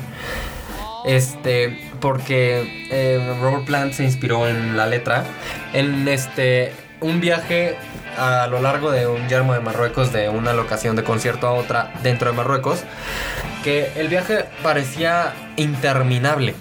Este, 1.05 1.91
porque 2.01 2.87
eh, 2.91 3.37
Robert 3.41 3.67
Plant 3.67 3.93
se 3.93 4.05
inspiró 4.05 4.49
en 4.49 4.77
la 4.77 4.87
letra 4.87 5.25
en 5.73 6.09
este 6.09 6.73
un 7.01 7.21
viaje 7.21 7.77
a 8.17 8.47
lo 8.47 8.61
largo 8.61 8.91
de 8.91 9.07
un 9.07 9.29
yermo 9.29 9.53
de 9.53 9.61
Marruecos 9.61 10.13
de 10.13 10.29
una 10.29 10.53
locación 10.53 10.97
de 10.97 11.05
concierto 11.05 11.47
a 11.47 11.53
otra 11.53 11.93
dentro 12.03 12.31
de 12.31 12.37
Marruecos 12.37 12.85
que 13.63 13.91
el 13.97 14.09
viaje 14.09 14.45
parecía 14.63 15.35
interminable. 15.57 16.55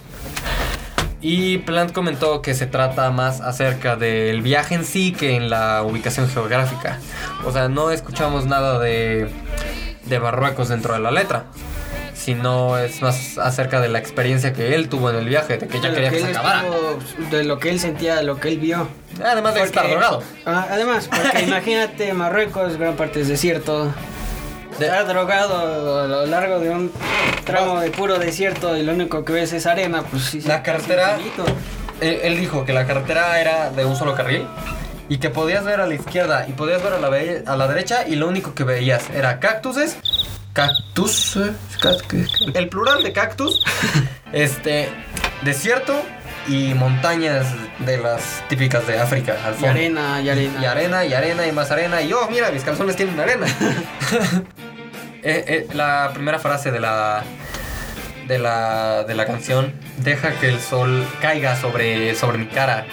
Y 1.26 1.60
Plant 1.60 1.94
comentó 1.94 2.42
que 2.42 2.54
se 2.54 2.68
trata 2.68 3.10
más 3.10 3.40
acerca 3.40 3.96
del 3.96 4.42
viaje 4.42 4.76
en 4.76 4.84
sí 4.84 5.14
que 5.14 5.36
en 5.38 5.50
la 5.50 5.82
ubicación 5.82 6.30
geográfica. 6.30 7.00
O 7.46 7.52
sea, 7.54 7.70
no 7.70 7.92
escuchamos 7.92 8.46
nada 8.46 8.78
de, 8.80 9.30
de 10.06 10.20
Marruecos 10.20 10.68
dentro 10.68 10.94
de 10.94 11.00
la 11.00 11.12
letra. 11.12 11.46
sino 12.14 12.78
es 12.78 13.02
más 13.02 13.38
acerca 13.38 13.82
de 13.82 13.90
la 13.90 14.00
experiencia 14.00 14.54
que 14.54 14.76
él 14.76 14.88
tuvo 14.88 15.10
en 15.10 15.16
el 15.18 15.26
viaje, 15.28 15.58
de 15.58 15.68
que 15.68 15.82
ya 15.82 15.94
quería 15.94 16.10
que 16.10 16.18
que 16.18 16.24
se 16.24 16.30
acabara. 16.32 16.62
estuvo- 16.64 17.30
de 17.32 17.44
lo 17.44 17.58
que 17.60 17.70
él 17.70 17.80
sentía, 17.80 18.16
de 18.16 18.24
lo 18.24 18.40
que 18.40 18.48
él 18.50 18.60
vio. 18.60 18.88
Además 19.24 19.54
de 19.54 19.60
Porque- 19.62 19.64
estar 19.78 19.90
drogado. 19.90 20.24
Ah, 20.46 20.68
además, 20.72 21.10
porque 21.10 21.42
imagínate, 21.48 22.14
Marruecos, 22.14 22.78
gran 22.78 22.96
parte 22.96 23.22
es 23.22 23.28
desierto. 23.30 23.94
De- 24.80 24.86
Estar 24.86 25.08
drogado 25.08 26.02
a 26.02 26.08
lo 26.08 26.26
largo 26.26 26.60
de 26.60 26.70
un 26.70 26.92
tramo 27.46 27.80
de 27.80 27.92
puro 27.92 28.18
desierto 28.20 28.76
y 28.78 28.84
lo 28.84 28.94
único 28.94 29.24
que 29.26 29.34
ves 29.34 29.54
es 29.54 29.66
arena, 29.66 30.04
pues 30.04 30.24
sí. 30.24 30.42
La 30.42 30.64
carretera-. 30.64 31.18
Él, 32.02 32.20
él 32.24 32.38
dijo 32.38 32.66
que 32.66 32.74
la 32.74 32.86
carretera 32.86 33.40
era 33.40 33.70
de 33.70 33.86
un 33.86 33.96
solo 33.96 34.16
carril 34.16 34.46
y 35.10 35.18
que 35.18 35.30
podías 35.30 35.64
ver 35.64 35.80
a 35.82 35.86
la 35.88 35.94
izquierda 35.96 36.46
y 36.48 36.54
podías 36.54 36.82
ver 36.84 36.94
a 36.94 37.00
la, 37.00 37.08
a 37.54 37.56
la 37.58 37.68
derecha 37.68 38.08
y 38.08 38.16
lo 38.16 38.28
único 38.28 38.54
que 38.54 38.64
veías 38.64 39.10
era 39.12 39.40
cactuses, 39.40 39.98
cactus, 40.54 41.38
ca- 41.82 41.92
el 42.54 42.70
plural 42.70 43.04
de 43.04 43.14
cactus, 43.14 43.64
este, 44.34 44.90
desierto 45.44 45.94
y 46.48 46.74
montañas 46.74 47.48
de 47.80 47.98
las 48.00 48.44
típicas 48.50 48.86
de 48.88 49.00
África 49.00 49.36
al 49.46 49.54
Y 49.54 49.56
fondo. 49.56 49.70
arena, 49.70 50.22
y 50.22 50.30
arena. 50.30 50.60
Y 50.62 50.66
arena, 50.66 51.06
y 51.06 51.14
arena, 51.14 51.48
y 51.48 51.52
más 51.54 51.72
arena. 51.72 52.02
Y 52.02 52.12
oh, 52.12 52.28
mira, 52.30 52.52
mis 52.52 52.64
calzones 52.64 52.96
tienen 52.98 53.18
arena. 53.20 53.46
Eh, 55.24 55.46
eh, 55.48 55.68
la 55.74 56.12
primera 56.14 56.40
frase 56.40 56.72
de 56.72 56.80
la, 56.80 57.24
de 58.28 58.40
la, 58.40 59.04
de 59.04 59.16
la 59.16 59.26
canción 59.26 59.74
deja 59.98 60.32
que 60.40 60.50
el 60.50 60.60
sol 60.60 61.08
caiga 61.22 61.56
sobre, 61.60 62.14
sobre 62.16 62.38
mi 62.38 62.48
cara. 62.48 62.86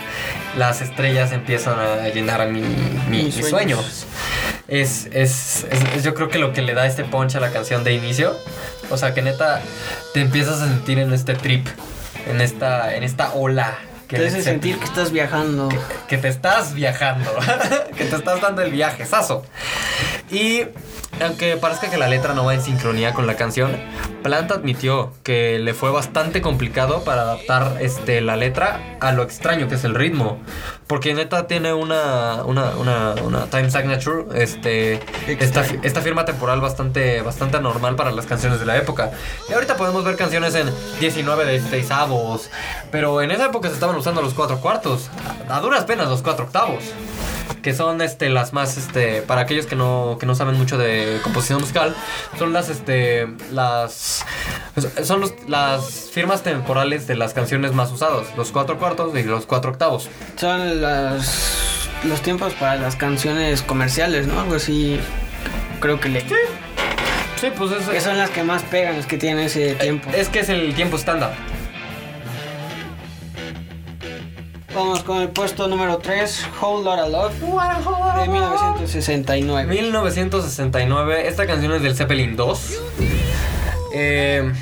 Las 0.57 0.81
estrellas 0.81 1.33
empiezan 1.33 1.79
a 1.79 2.09
llenar 2.09 2.49
mi, 2.49 2.61
mi, 2.61 3.25
Mis 3.25 3.37
mi 3.37 3.43
sueños. 3.43 3.51
sueño. 3.51 3.79
Es, 4.69 5.07
es, 5.13 5.67
es- 5.71 5.85
es- 5.97 6.03
yo 6.05 6.15
creo 6.15 6.29
que 6.29 6.39
lo 6.39 6.53
que 6.53 6.63
le 6.63 6.75
da 6.75 6.87
este 6.87 7.05
punch 7.05 7.35
a 7.37 7.41
la 7.41 7.51
canción 7.51 7.83
de 7.85 7.93
inicio. 7.95 8.37
O 8.91 8.97
sea, 8.97 9.15
que 9.15 9.23
neta 9.23 9.61
te 10.15 10.21
empiezas 10.21 10.61
a 10.61 10.67
sentir 10.69 10.99
en 10.99 11.13
este 11.13 11.35
trip, 11.35 11.67
en 12.29 12.41
esta, 12.41 12.95
en 12.95 13.03
esta 13.05 13.33
ola. 13.35 13.77
Que 14.09 14.17
Te 14.19 14.27
hace 14.27 14.39
se- 14.39 14.43
sentir 14.43 14.77
que 14.79 14.85
estás 14.85 15.13
viajando. 15.13 15.69
que 16.09 16.19
te 16.19 16.27
estás 16.29 16.75
viajando, 16.75 17.31
que 17.97 18.05
te 18.05 18.17
estás 18.17 18.41
dando 18.41 18.63
el 18.63 18.73
viaje, 18.73 19.07
saso. 19.07 19.45
Y 20.33 20.63
aunque 21.23 21.57
parezca 21.57 21.91
que 21.91 21.99
la 21.99 22.09
letra 22.09 22.35
no 22.35 22.45
va 22.45 22.55
en 22.55 22.63
sincronía 22.63 23.13
con 23.13 23.27
la 23.27 23.37
canción, 23.37 23.77
Plant 24.23 24.51
admitió 24.53 25.13
que 25.23 25.59
le 25.59 25.75
fue 25.75 25.91
bastante 25.91 26.41
complicado 26.43 27.05
para 27.05 27.23
adaptar 27.23 27.79
este, 27.81 28.21
la 28.21 28.37
letra 28.37 28.97
a 29.01 29.13
lo 29.13 29.23
extraño 29.23 29.69
que 29.69 29.75
es 29.75 29.85
el 29.85 29.95
ritmo. 29.95 30.39
Porque 30.87 31.15
neta 31.15 31.47
tiene 31.47 31.73
una, 31.73 32.43
una, 32.45 32.71
una, 32.77 33.15
una 33.23 33.47
time 33.47 33.71
signature, 33.71 34.25
este, 34.35 35.01
esta, 35.27 35.65
esta 35.83 36.01
firma 36.01 36.25
temporal 36.25 36.61
bastante, 36.61 37.23
bastante 37.23 37.59
anormal 37.59 37.97
para 37.97 38.11
las 38.11 38.27
canciones 38.27 38.61
de 38.61 38.67
la 38.67 38.77
época. 38.77 39.13
Y 39.49 39.53
ahorita 39.53 39.77
podemos 39.77 40.05
ver 40.05 40.17
canciones 40.17 40.55
en 40.55 40.69
19 40.99 41.45
de 41.45 41.53
16 41.53 41.91
avos, 41.93 42.51
pero 42.91 43.23
en 43.23 43.31
esa 43.31 43.47
época 43.47 43.69
se 43.69 43.75
estaban 43.75 43.97
usando 43.97 44.21
los 44.21 44.35
cuatro 44.35 44.61
cuartos, 44.61 45.11
a, 45.49 45.57
a 45.57 45.61
duras 45.61 45.85
penas 45.85 46.09
los 46.09 46.23
cuatro 46.23 46.47
octavos. 46.47 46.83
Que 47.63 47.75
son 47.75 48.01
este 48.01 48.31
las 48.31 48.55
más 48.55 48.79
este 48.79 49.21
para 49.21 49.43
aquellos 49.43 49.67
que 49.67 49.77
no, 49.77 50.17
que 50.19 50.25
no 50.25 50.35
saben 50.35 50.57
mucho 50.57 50.79
de 50.79 51.00
composición 51.23 51.61
musical, 51.61 51.95
son 52.39 52.53
las 52.53 52.69
este 52.69 53.29
las 53.53 54.25
son 55.05 55.21
los- 55.21 55.35
las 55.49 56.11
firmas 56.13 56.43
temporales 56.43 57.07
de 57.07 57.17
las 57.17 57.33
canciones 57.35 57.73
más 57.73 57.91
usadas, 57.93 58.27
los 58.37 58.51
cuatro 58.53 58.79
cuartos 58.79 59.17
y 59.17 59.23
los 59.23 59.47
cuatro 59.47 59.71
octavos. 59.73 60.09
Son 60.37 60.81
las, 60.81 61.89
los 62.05 62.21
tiempos 62.23 62.53
para 62.55 62.77
las 62.77 62.97
canciones 62.97 63.63
comerciales, 63.63 64.27
¿no? 64.27 64.41
Algo 64.41 64.55
así. 64.57 64.99
Creo 65.81 65.99
que 66.01 66.09
le. 66.09 66.21
Sí, 66.21 67.47
pues 67.57 67.73
es, 67.73 67.89
Que 67.89 68.01
son 68.01 68.19
las 68.19 68.29
que 68.31 68.43
más 68.43 68.63
pegan, 68.65 68.97
las 68.97 69.07
que 69.07 69.17
tienen 69.17 69.45
ese 69.47 69.75
tiempo. 69.75 70.11
es 70.15 70.29
que 70.29 70.41
es 70.41 70.49
el 70.51 70.75
tiempo 70.75 70.97
estándar. 70.97 71.33
Vamos 74.75 75.03
con 75.03 75.21
el 75.21 75.29
puesto 75.31 75.67
número 75.67 75.99
3, 75.99 76.47
Whole 76.61 76.85
Lotta 76.85 77.09
Love, 77.09 77.35
de 78.21 78.29
1969. 78.29 79.67
1969, 79.69 81.29
esta 81.29 81.47
canción 81.47 81.73
es 81.75 81.83
del 81.83 81.97
Zeppelin 81.97 82.37
2. 82.37 82.81
Eh, 83.93 84.53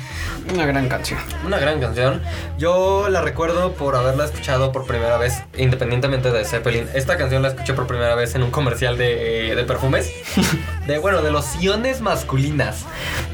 Una 0.51 0.65
gran 0.65 0.89
canción. 0.89 1.19
una 1.45 1.59
gran 1.59 1.79
canción. 1.79 2.23
Yo 2.57 3.07
la 3.09 3.21
recuerdo 3.21 3.73
por 3.73 3.95
haberla 3.95 4.25
escuchado 4.25 4.71
por 4.71 4.87
primera 4.87 5.17
vez, 5.17 5.43
independientemente 5.55 6.31
de 6.31 6.43
Zeppelin. 6.43 6.87
Esta 6.95 7.15
canción 7.17 7.43
la 7.43 7.49
escuché 7.49 7.73
por 7.75 7.85
primera 7.85 8.15
vez 8.15 8.33
en 8.33 8.41
un 8.41 8.49
comercial 8.49 8.97
de, 8.97 9.53
de 9.55 9.63
perfumes. 9.63 10.11
De, 10.87 10.97
bueno, 10.97 11.21
de 11.21 11.29
lociones 11.29 12.01
masculinas. 12.01 12.85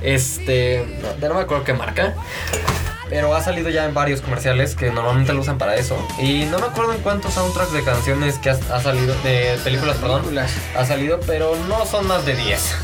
Este, 0.04 0.86
no 1.22 1.36
me 1.36 1.40
acuerdo 1.40 1.64
qué 1.64 1.72
marca. 1.74 2.14
Pero 3.16 3.34
ha 3.34 3.42
salido 3.42 3.70
ya 3.70 3.86
en 3.86 3.94
varios 3.94 4.20
comerciales 4.20 4.76
que 4.76 4.92
normalmente 4.92 5.32
lo 5.32 5.40
usan 5.40 5.58
para 5.58 5.78
eso. 5.78 5.98
Y 6.20 6.44
no 6.52 6.60
me 6.60 6.66
acuerdo 6.66 6.92
en 6.92 7.00
cuántos 7.00 7.36
soundtracks 7.36 7.72
de 7.72 7.82
canciones 7.82 8.38
que 8.40 8.50
ha, 8.50 8.60
ha 8.74 8.82
salido, 8.82 9.16
de 9.24 9.58
películas, 9.64 9.96
perdón, 9.96 10.38
ha 10.38 10.86
salido, 10.86 11.22
pero 11.26 11.56
no 11.70 11.86
son 11.86 12.08
más 12.08 12.26
de 12.26 12.36
10. 12.36 12.76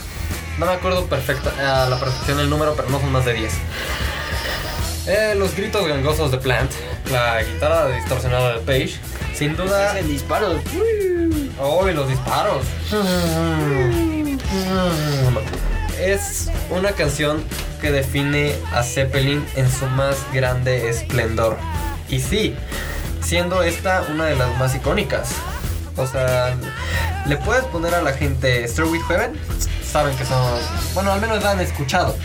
No 0.58 0.68
me 0.68 0.72
acuerdo 0.72 1.06
perfecta, 1.08 1.84
a 1.84 1.90
la 1.90 2.00
perfección 2.00 2.40
el 2.40 2.50
número, 2.50 2.76
pero 2.78 2.90
no 2.90 3.02
son 3.02 3.12
más 3.12 3.26
de 3.26 3.34
10. 3.34 3.54
Eh, 5.08 5.36
los 5.38 5.54
gritos 5.54 5.86
gangosos 5.86 6.32
de 6.32 6.38
Plant, 6.38 6.72
la 7.12 7.44
guitarra 7.44 7.90
distorsionada 7.90 8.54
de 8.54 8.60
Page, 8.62 9.02
sin 9.36 9.58
duda. 9.58 9.98
Es 9.98 10.06
el 10.06 10.12
disparo. 10.12 10.62
¡Oh, 11.60 11.90
y 11.90 11.94
los 11.94 12.08
disparos! 12.08 12.66
Es 16.00 16.50
una 16.72 16.94
canción 16.94 17.44
que 17.82 17.92
define 17.92 18.56
a 18.72 18.84
Zeppelin 18.84 19.46
en 19.56 19.70
su 19.70 19.86
más 19.88 20.16
grande 20.32 20.90
esplendor. 20.90 21.58
Y 22.08 22.20
sí, 22.20 22.56
siendo 23.24 23.64
esta 23.64 24.04
una 24.10 24.26
de 24.26 24.36
las 24.36 24.56
más 24.58 24.76
icónicas. 24.76 25.32
O 25.98 26.08
sea, 26.08 26.56
le 27.26 27.38
puedes 27.38 27.66
poner 27.66 27.94
a 27.94 28.02
la 28.02 28.14
gente 28.14 28.66
Stir 28.68 28.86
with 28.86 29.02
Heaven, 29.10 29.38
saben 29.84 30.16
que 30.16 30.26
son. 30.26 30.60
Bueno, 30.94 31.12
al 31.12 31.20
menos 31.20 31.44
la 31.44 31.52
han 31.52 31.60
escuchado. 31.60 32.16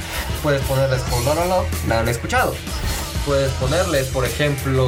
Puedes 0.43 0.63
ponerles 0.63 1.03
Hold 1.11 1.29
On 1.29 1.49
Love, 1.49 1.67
la 1.89 2.01
han 2.01 2.09
escuchado. 2.09 2.55
Puedes 3.25 3.51
ponerles, 3.55 4.07
por 4.07 4.25
ejemplo, 4.25 4.87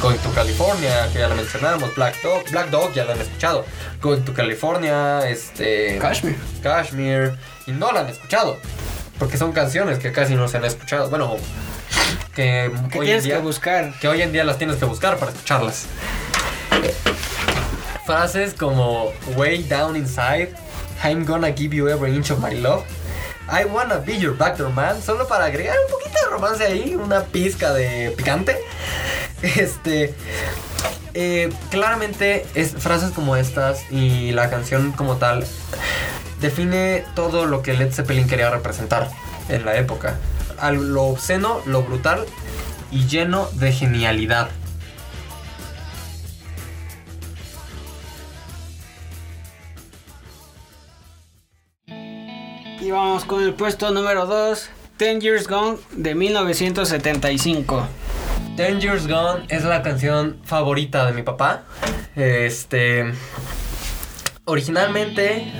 Going 0.00 0.18
to 0.18 0.30
California, 0.34 1.08
que 1.12 1.20
ya 1.20 1.28
la 1.28 1.36
mencionamos, 1.36 1.94
Black 1.94 2.20
Dog, 2.20 2.50
Black 2.50 2.70
Dog 2.70 2.92
ya 2.92 3.04
la 3.04 3.12
han 3.12 3.20
escuchado. 3.20 3.64
Going 4.02 4.22
to 4.22 4.34
California, 4.34 5.28
este. 5.28 5.96
Kashmir. 6.00 6.36
Kashmir, 6.60 7.38
y 7.68 7.70
no 7.70 7.92
la 7.92 8.00
han 8.00 8.08
escuchado. 8.08 8.58
Porque 9.18 9.36
son 9.38 9.52
canciones 9.52 9.98
que 9.98 10.12
casi 10.12 10.34
no 10.34 10.48
se 10.48 10.58
han 10.58 10.64
escuchado. 10.64 11.08
Bueno, 11.08 11.36
que, 12.34 12.70
Que 12.90 12.98
hoy 12.98 13.10
en 13.10 13.22
día 13.22 13.36
que 13.36 13.42
buscar. 13.42 13.92
que 14.00 14.08
hoy 14.08 14.22
en 14.22 14.32
día 14.32 14.44
las 14.44 14.58
tienes 14.58 14.76
que 14.76 14.84
buscar 14.84 15.16
para 15.16 15.32
escucharlas. 15.32 15.86
Frases 18.04 18.54
como 18.54 19.12
Way 19.36 19.64
down 19.64 19.96
inside, 19.96 20.50
I'm 21.02 21.24
gonna 21.24 21.50
give 21.52 21.74
you 21.74 21.88
every 21.88 22.14
inch 22.14 22.30
of 22.30 22.40
my 22.40 22.54
love. 22.54 22.84
I 23.48 23.64
wanna 23.64 23.98
be 23.98 24.18
your 24.18 24.36
backdoor 24.36 24.70
man, 24.72 25.00
solo 25.02 25.26
para 25.26 25.46
agregar 25.46 25.76
un 25.86 25.90
poquito 25.90 26.18
de 26.24 26.30
romance 26.30 26.64
ahí, 26.64 26.94
una 26.94 27.24
pizca 27.24 27.72
de 27.72 28.12
picante. 28.16 28.56
Este. 29.42 30.14
eh, 31.14 31.50
claramente 31.70 32.46
es 32.54 32.72
frases 32.72 33.10
como 33.10 33.36
estas 33.36 33.80
y 33.90 34.32
la 34.32 34.50
canción 34.50 34.92
como 34.92 35.16
tal 35.16 35.46
define 36.40 37.04
todo 37.14 37.46
lo 37.46 37.62
que 37.62 37.74
Led 37.74 37.92
Zeppelin 37.92 38.26
quería 38.28 38.50
representar 38.50 39.10
en 39.48 39.64
la 39.64 39.76
época. 39.76 40.18
Al- 40.58 40.92
lo 40.94 41.04
obsceno, 41.04 41.60
lo 41.66 41.82
brutal 41.82 42.24
y 42.90 43.06
lleno 43.06 43.48
de 43.54 43.72
genialidad. 43.72 44.48
Y 52.80 52.90
vamos 52.90 53.24
con 53.24 53.42
el 53.42 53.54
puesto 53.54 53.90
número 53.90 54.26
2, 54.26 54.68
Ten 54.96 55.20
Years 55.20 55.48
Gone, 55.48 55.78
de 55.92 56.14
1975. 56.14 57.86
Ten 58.56 58.80
Years 58.80 59.06
Gone 59.06 59.44
es 59.48 59.64
la 59.64 59.82
canción 59.82 60.38
favorita 60.44 61.06
de 61.06 61.12
mi 61.12 61.22
papá. 61.22 61.64
Este. 62.14 63.12
Originalmente 64.44 65.52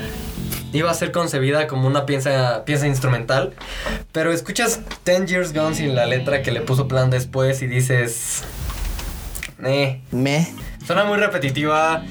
iba 0.76 0.90
a 0.90 0.94
ser 0.94 1.10
concebida 1.12 1.66
como 1.66 1.86
una 1.86 2.06
pieza, 2.06 2.64
pieza 2.64 2.86
instrumental. 2.86 3.54
Pero 4.12 4.32
escuchas 4.32 4.80
Ten 5.04 5.26
Years 5.26 5.52
Gone 5.52 5.74
sin 5.74 5.94
la 5.94 6.06
letra 6.06 6.42
que 6.42 6.52
le 6.52 6.60
puso 6.60 6.86
plan 6.86 7.10
después 7.10 7.62
y 7.62 7.66
dices. 7.66 8.44
Eh. 9.64 10.00
Me. 10.10 10.46
Suena 10.86 11.04
muy 11.04 11.18
repetitiva. 11.18 12.02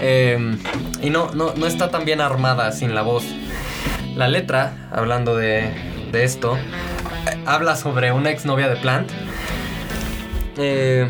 eh, 0.00 0.56
y 1.02 1.10
no, 1.10 1.30
no, 1.32 1.54
no 1.54 1.66
está 1.66 1.90
tan 1.90 2.04
bien 2.04 2.20
armada 2.20 2.72
sin 2.72 2.94
la 2.94 3.02
voz. 3.02 3.24
La 4.16 4.28
letra, 4.28 4.88
hablando 4.92 5.36
de, 5.36 5.70
de 6.10 6.24
esto, 6.24 6.56
eh, 6.56 7.38
habla 7.44 7.76
sobre 7.76 8.12
una 8.12 8.30
exnovia 8.30 8.68
de 8.68 8.76
Plant. 8.76 9.10
eh, 10.56 11.08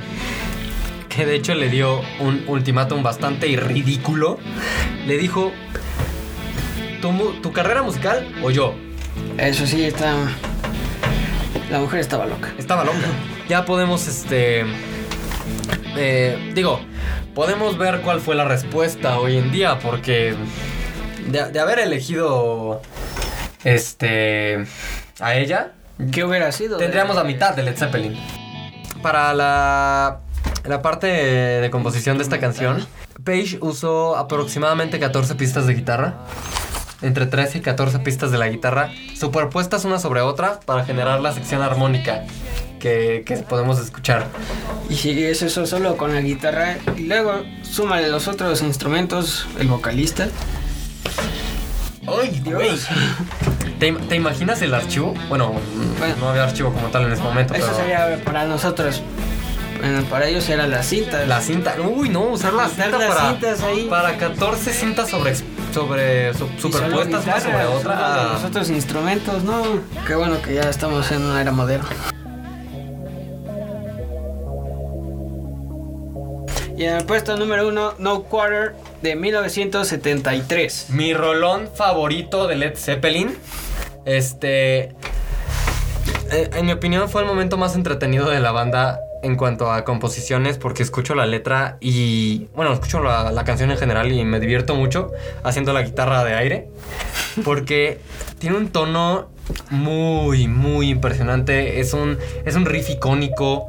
que 1.09 1.25
de 1.25 1.35
hecho 1.37 1.55
le 1.55 1.69
dio 1.71 2.01
un 2.21 2.45
ultimátum 2.47 3.03
bastante 3.03 3.47
ridículo. 3.57 4.39
Le 5.07 5.17
dijo: 5.17 5.53
¿tu, 7.01 7.13
tu 7.43 7.53
carrera 7.53 7.83
musical 7.83 8.27
o 8.43 8.51
yo? 8.51 8.75
Eso 9.39 9.67
sí, 9.67 9.85
está. 9.85 10.15
La 11.71 11.79
mujer 11.81 12.01
estaba 12.01 12.27
loca. 12.27 12.53
Estaba 12.59 12.85
loca. 12.85 12.99
Ya 13.49 13.65
podemos, 13.65 14.07
este. 14.09 14.65
eh, 15.97 16.53
digo, 16.55 16.81
podemos 17.35 17.79
ver 17.79 18.01
cuál 18.03 18.21
fue 18.21 18.35
la 18.35 18.45
respuesta 18.45 19.19
hoy 19.19 19.37
en 19.37 19.51
día, 19.53 19.79
porque 19.79 20.35
de, 21.29 21.51
de 21.51 21.61
haber 21.61 21.79
elegido. 21.81 22.83
Este. 23.65 24.65
A 25.21 25.35
ella, 25.35 25.73
¿Qué 26.13 26.25
hubiera 26.25 26.53
sido? 26.53 26.77
tendríamos 26.79 27.17
de- 27.17 27.23
la 27.23 27.27
mitad 27.27 27.55
de 27.55 27.63
Led 27.63 27.77
Zeppelin. 27.77 28.17
Para 29.03 29.33
la, 29.35 30.21
la 30.65 30.83
parte 30.83 31.07
de 31.07 31.71
composición 31.71 32.19
de 32.19 32.23
esta 32.25 32.39
canción, 32.39 32.87
Page 33.25 33.59
usó 33.61 34.17
aproximadamente 34.17 34.99
14 35.01 35.35
pistas 35.37 35.67
de 35.67 35.75
guitarra. 35.75 36.15
Entre 37.03 37.27
13 37.27 37.59
y 37.59 37.61
14 37.61 37.99
pistas 38.01 38.31
de 38.31 38.39
la 38.39 38.49
guitarra, 38.49 38.91
superpuestas 39.19 39.85
una 39.85 39.99
sobre 39.99 40.21
otra 40.23 40.61
para 40.65 40.85
generar 40.85 41.21
la 41.21 41.33
sección 41.33 41.61
armónica 41.63 42.25
que, 42.81 43.23
que 43.27 43.37
podemos 43.37 43.79
escuchar. 43.79 44.27
Y 44.89 44.95
si 44.97 45.23
es 45.25 45.43
eso 45.43 45.67
solo 45.67 45.97
con 45.97 46.15
la 46.15 46.21
guitarra, 46.23 46.77
y 46.97 47.03
luego 47.03 47.43
súmale 47.63 48.09
los 48.09 48.29
otros 48.29 48.63
instrumentos, 48.63 49.47
el 49.59 49.69
vocalista. 49.69 50.29
¡Ay, 52.07 52.41
güey! 52.45 52.79
¿Te, 53.81 53.93
te 53.93 54.17
imaginas 54.17 54.63
el 54.63 54.73
archivo? 54.75 55.13
Bueno, 55.29 55.53
Bueno. 55.99 56.15
no 56.21 56.29
había 56.31 56.45
archivo 56.45 56.73
como 56.73 56.87
tal 56.89 57.05
en 57.05 57.13
ese 57.13 57.23
momento, 57.23 57.53
Eso 57.55 57.67
pero 57.67 57.77
sería 57.79 58.25
para 58.25 58.45
nosotros. 58.47 59.03
Bueno, 59.81 60.03
para 60.05 60.27
ellos 60.29 60.49
era 60.49 60.67
la 60.67 60.83
cinta. 60.83 61.27
la 61.27 61.41
cinta. 61.41 61.75
Uy, 61.83 62.09
no, 62.09 62.21
usar 62.23 62.55
la 62.55 62.67
Usar 62.67 62.85
cinta 62.85 62.99
las 62.99 63.15
para, 63.15 63.31
cintas 63.33 63.63
ahí. 63.63 63.87
para 63.91 64.17
14 64.17 64.73
cintas 64.73 65.11
sobre, 65.11 65.35
sobre 65.77 66.33
su- 66.33 66.49
superpuestas 66.59 67.25
una 67.27 67.35
guitarra, 67.37 67.41
sobre 67.41 67.65
solo 67.65 67.75
otra. 67.77 68.33
Los 68.33 68.45
otros 68.45 68.71
instrumentos, 68.71 69.45
no. 69.45 69.63
Qué 70.07 70.15
bueno 70.15 70.41
que 70.41 70.55
ya 70.55 70.63
estamos 70.71 71.13
en 71.13 71.21
una 71.23 71.39
era 71.43 71.53
moderna. 71.53 71.87
Y 76.79 76.85
en 76.85 76.95
el 76.95 77.05
puesto 77.05 77.37
número 77.37 77.69
uno, 77.69 77.93
No 77.99 78.23
Quarter 78.25 78.75
de 79.03 79.17
1973. 79.17 80.87
Mi 80.91 81.13
rolón 81.13 81.69
favorito 81.75 82.47
de 82.47 82.57
Led 82.57 82.75
Zeppelin. 82.77 83.37
Este. 84.07 84.95
eh, 86.31 86.51
En 86.55 86.65
mi 86.65 86.73
opinión, 86.73 87.11
fue 87.11 87.21
el 87.21 87.27
momento 87.29 87.59
más 87.59 87.75
entretenido 87.75 88.31
de 88.31 88.41
la 88.41 88.51
banda 88.53 88.99
en 89.27 89.37
cuanto 89.37 89.71
a 89.73 89.85
composiciones, 89.85 90.57
porque 90.57 90.83
escucho 90.83 91.15
la 91.15 91.27
letra 91.27 91.77
y. 91.81 92.47
Bueno, 92.55 92.73
escucho 92.73 93.03
la, 93.03 93.45
canción 93.45 93.71
en 93.71 93.77
general 93.77 94.11
y 94.13 94.25
me 94.25 94.41
divierto 94.41 94.75
mucho 94.75 95.11
haciendo 95.43 95.73
la 95.73 95.83
guitarra 95.83 96.25
de 96.25 96.35
aire. 96.35 96.69
Porque 97.45 98.01
tiene 98.39 98.57
un 98.57 98.69
tono 98.69 99.29
muy, 99.71 100.49
muy 100.49 100.91
impresionante. 100.91 101.81
Es 101.81 101.93
un, 101.93 102.19
es 102.45 102.55
un 102.55 102.65
riff 102.65 102.89
icónico. 102.91 103.67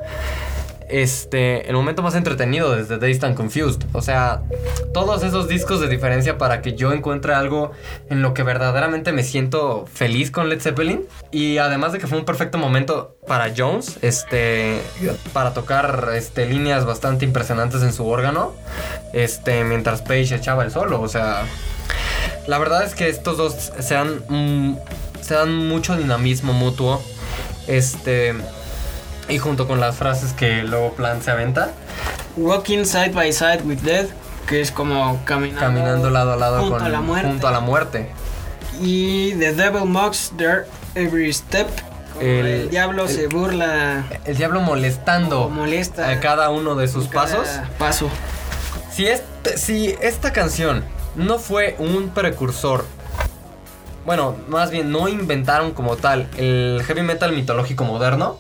Este, 0.90 1.68
el 1.68 1.76
momento 1.76 2.02
más 2.02 2.16
entretenido 2.16 2.76
desde 2.76 2.98
Dazed 2.98 3.26
and 3.26 3.36
Confused. 3.36 3.84
O 3.94 4.02
sea, 4.02 4.42
todos 4.94 5.24
esos 5.24 5.48
discos 5.48 5.82
de 5.82 5.88
diferencia 5.88 6.38
para 6.38 6.62
que 6.62 6.76
yo 6.76 6.94
encuentre 6.94 7.34
algo 7.34 7.72
en 8.10 8.22
lo 8.22 8.34
que 8.34 8.44
verdaderamente 8.44 9.12
me 9.12 9.24
siento 9.24 9.86
feliz 9.94 10.32
con 10.32 10.50
Led 10.50 10.62
Zeppelin. 10.62 11.06
Y 11.32 11.58
además 11.58 11.92
de 11.92 12.00
que 12.00 12.08
fue 12.08 12.18
un 12.18 12.26
perfecto 12.26 12.58
momento 12.58 13.18
para 13.28 13.54
Jones, 13.56 14.00
este, 14.02 14.82
para 15.34 15.54
tocar 15.54 16.10
este, 16.16 16.46
líneas 16.46 16.86
bastante 16.86 17.26
impresionantes 17.26 17.82
en 17.84 17.92
su 17.92 18.08
órgano, 18.08 18.54
este, 19.14 19.64
mientras 19.66 20.02
Page 20.02 20.36
echaba 20.36 20.64
el 20.64 20.72
solo. 20.72 21.02
O 21.02 21.08
sea, 21.10 21.44
la 22.48 22.58
verdad 22.60 22.84
es 22.84 22.96
que 22.96 23.10
estos 23.10 23.38
dos 23.38 23.74
se 23.80 23.98
mm, 24.04 24.78
se 25.22 25.34
dan 25.34 25.68
mucho 25.68 25.98
dinamismo 25.98 26.54
mutuo. 26.54 27.02
Este. 27.68 28.34
Y 29.30 29.38
junto 29.40 29.68
con 29.68 29.80
las 29.80 29.96
frases 29.98 30.34
que 30.34 30.64
luego 30.64 30.94
Plan 30.94 31.22
se 31.22 31.32
aventa, 31.32 31.72
Walking 32.38 32.86
Side 32.86 33.10
by 33.10 33.34
Side 33.34 33.62
with 33.66 33.80
Death, 33.80 34.10
que 34.48 34.62
es 34.62 34.72
como 34.72 35.20
caminando, 35.26 35.60
caminando 35.60 36.10
lado 36.10 36.34
a 36.34 36.36
lado 36.38 36.60
junto 36.62 36.78
con 36.78 36.86
a 36.86 36.90
la 36.90 37.02
muerte. 37.02 37.28
junto 37.28 37.48
a 37.48 37.52
la 37.52 37.60
muerte. 37.60 38.10
Y 38.80 39.32
The 39.34 39.54
Devil 39.54 39.86
Mocks 39.86 40.32
Their 40.38 40.68
Every 40.96 41.32
Step. 41.34 41.68
El- 42.22 42.46
el, 42.48 42.70
diablo 42.70 43.04
el- 43.06 43.10
se 43.10 43.28
burla, 43.28 44.06
El 44.26 44.38
diablo 44.38 44.62
molestando 44.62 45.50
molesta 45.50 46.10
a 46.10 46.20
cada 46.20 46.50
uno 46.50 46.76
de 46.76 46.88
sus 46.88 47.08
cada 47.08 47.26
pasos. 47.26 47.48
Paso. 47.78 48.10
Si, 48.92 49.06
este- 49.08 49.58
si 49.58 49.96
esta 50.02 50.32
canción 50.34 50.84
no 51.16 51.38
fue 51.38 51.76
un 51.80 52.10
precursor, 52.10 52.86
bueno, 54.06 54.36
más 54.48 54.72
bien 54.72 54.92
no 54.92 55.08
inventaron 55.10 55.72
como 55.74 55.98
tal 55.98 56.28
el 56.38 56.82
heavy 56.88 57.02
metal 57.04 57.34
mitológico 57.34 57.84
moderno, 57.84 58.40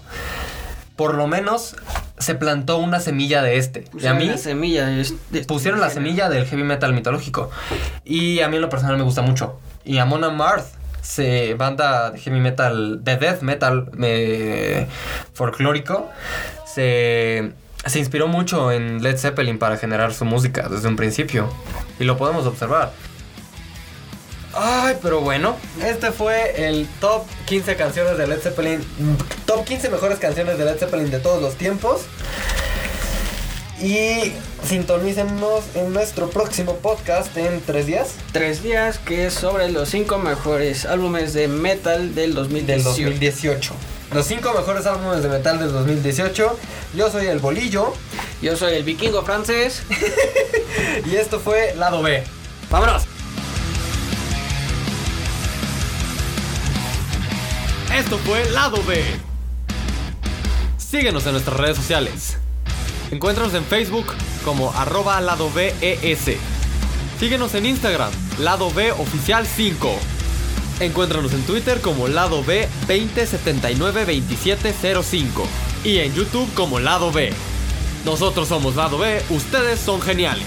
por 0.97 1.13
lo 1.15 1.27
menos 1.27 1.75
se 2.17 2.35
plantó 2.35 2.77
una 2.79 2.99
semilla 2.99 3.41
de 3.41 3.57
este. 3.57 3.85
y 3.97 4.05
a 4.07 4.13
mí 4.13 4.25
la 4.25 4.37
semilla 4.37 4.85
de- 4.87 5.07
de- 5.29 5.45
pusieron 5.45 5.79
la 5.79 5.89
semilla 5.89 6.27
del 6.27 6.45
heavy 6.45 6.63
metal 6.63 6.91
mitológico. 6.93 7.49
Y 8.03 8.41
a 8.41 8.49
mí 8.49 8.57
en 8.57 8.61
lo 8.63 8.69
personal 8.69 8.97
me 8.97 9.03
gusta 9.03 9.21
mucho. 9.21 9.59
Y 9.85 9.99
Amon 9.99 10.23
Amarth, 10.25 10.65
se, 11.01 11.53
banda 11.53 12.11
de 12.11 12.19
heavy 12.19 12.39
metal, 12.41 13.03
de 13.03 13.15
death 13.15 13.41
metal 13.41 13.89
eh, 14.03 14.87
folclórico, 15.33 16.09
se, 16.65 17.53
se 17.85 17.99
inspiró 17.99 18.27
mucho 18.27 18.71
en 18.71 19.01
Led 19.03 19.17
Zeppelin 19.17 19.57
para 19.59 19.77
generar 19.77 20.13
su 20.13 20.25
música 20.25 20.67
desde 20.67 20.87
un 20.87 20.95
principio. 20.95 21.49
Y 21.99 22.03
lo 22.03 22.17
podemos 22.17 22.45
observar. 22.45 22.91
Ay, 24.59 24.97
pero 25.03 25.21
bueno, 25.21 25.55
este 25.85 26.11
fue 26.11 26.67
el 26.67 26.87
top 26.99 27.23
15 27.45 27.75
canciones 27.75 28.17
de 28.17 28.25
Led 28.25 28.39
Zeppelin. 28.39 28.83
Top 29.45 29.63
15 29.63 29.89
mejores 29.89 30.17
canciones 30.17 30.57
de 30.57 30.65
Led 30.65 30.77
Zeppelin 30.77 31.11
de 31.11 31.19
todos 31.19 31.41
los 31.43 31.55
tiempos. 31.55 32.01
Y 33.79 34.33
sintonícenos 34.67 35.63
en 35.75 35.93
nuestro 35.93 36.31
próximo 36.31 36.77
podcast 36.77 37.37
en 37.37 37.61
tres 37.61 37.85
días 37.85 38.15
Tres 38.31 38.63
días 38.63 38.97
que 38.97 39.27
es 39.27 39.35
sobre 39.35 39.69
los 39.69 39.89
cinco 39.89 40.17
mejores 40.17 40.87
álbumes 40.87 41.33
de 41.33 41.47
metal 41.47 42.15
del 42.15 42.33
2018. 42.33 42.73
del 42.73 42.83
2018. 42.83 43.73
Los 44.15 44.25
cinco 44.25 44.51
mejores 44.53 44.87
álbumes 44.87 45.21
de 45.21 45.29
metal 45.29 45.59
del 45.59 45.71
2018. 45.71 46.57
Yo 46.95 47.11
soy 47.11 47.27
el 47.27 47.37
Bolillo 47.37 47.93
Yo 48.41 48.57
soy 48.57 48.73
el 48.73 48.83
vikingo 48.83 49.21
francés. 49.21 49.83
y 51.05 51.15
esto 51.15 51.39
fue 51.39 51.75
Lado 51.75 52.01
B. 52.01 52.23
¡Vámonos! 52.71 53.03
Esto 57.97 58.17
fue 58.19 58.45
Lado 58.51 58.81
B. 58.83 59.03
Síguenos 60.77 61.25
en 61.25 61.31
nuestras 61.31 61.57
redes 61.57 61.77
sociales. 61.77 62.37
Encuéntranos 63.09 63.55
en 63.55 63.65
Facebook 63.65 64.13
como 64.45 64.71
arroba 64.73 65.19
lado 65.19 65.51
BES. 65.51 66.37
Síguenos 67.19 67.55
en 67.55 67.65
Instagram, 67.65 68.11
lado 68.37 68.71
B 68.71 68.91
oficial 68.91 69.47
5. 69.47 69.97
Encuéntranos 70.79 71.33
en 71.33 71.41
Twitter 71.41 71.81
como 71.81 72.07
lado 72.07 72.43
B 72.43 72.69
20792705. 72.87 75.47
Y 75.83 75.97
en 75.97 76.13
YouTube 76.13 76.53
como 76.53 76.79
lado 76.79 77.11
B. 77.11 77.33
Nosotros 78.05 78.49
somos 78.49 78.75
lado 78.75 78.99
B, 78.99 79.23
ustedes 79.31 79.79
son 79.79 80.03
geniales. 80.03 80.45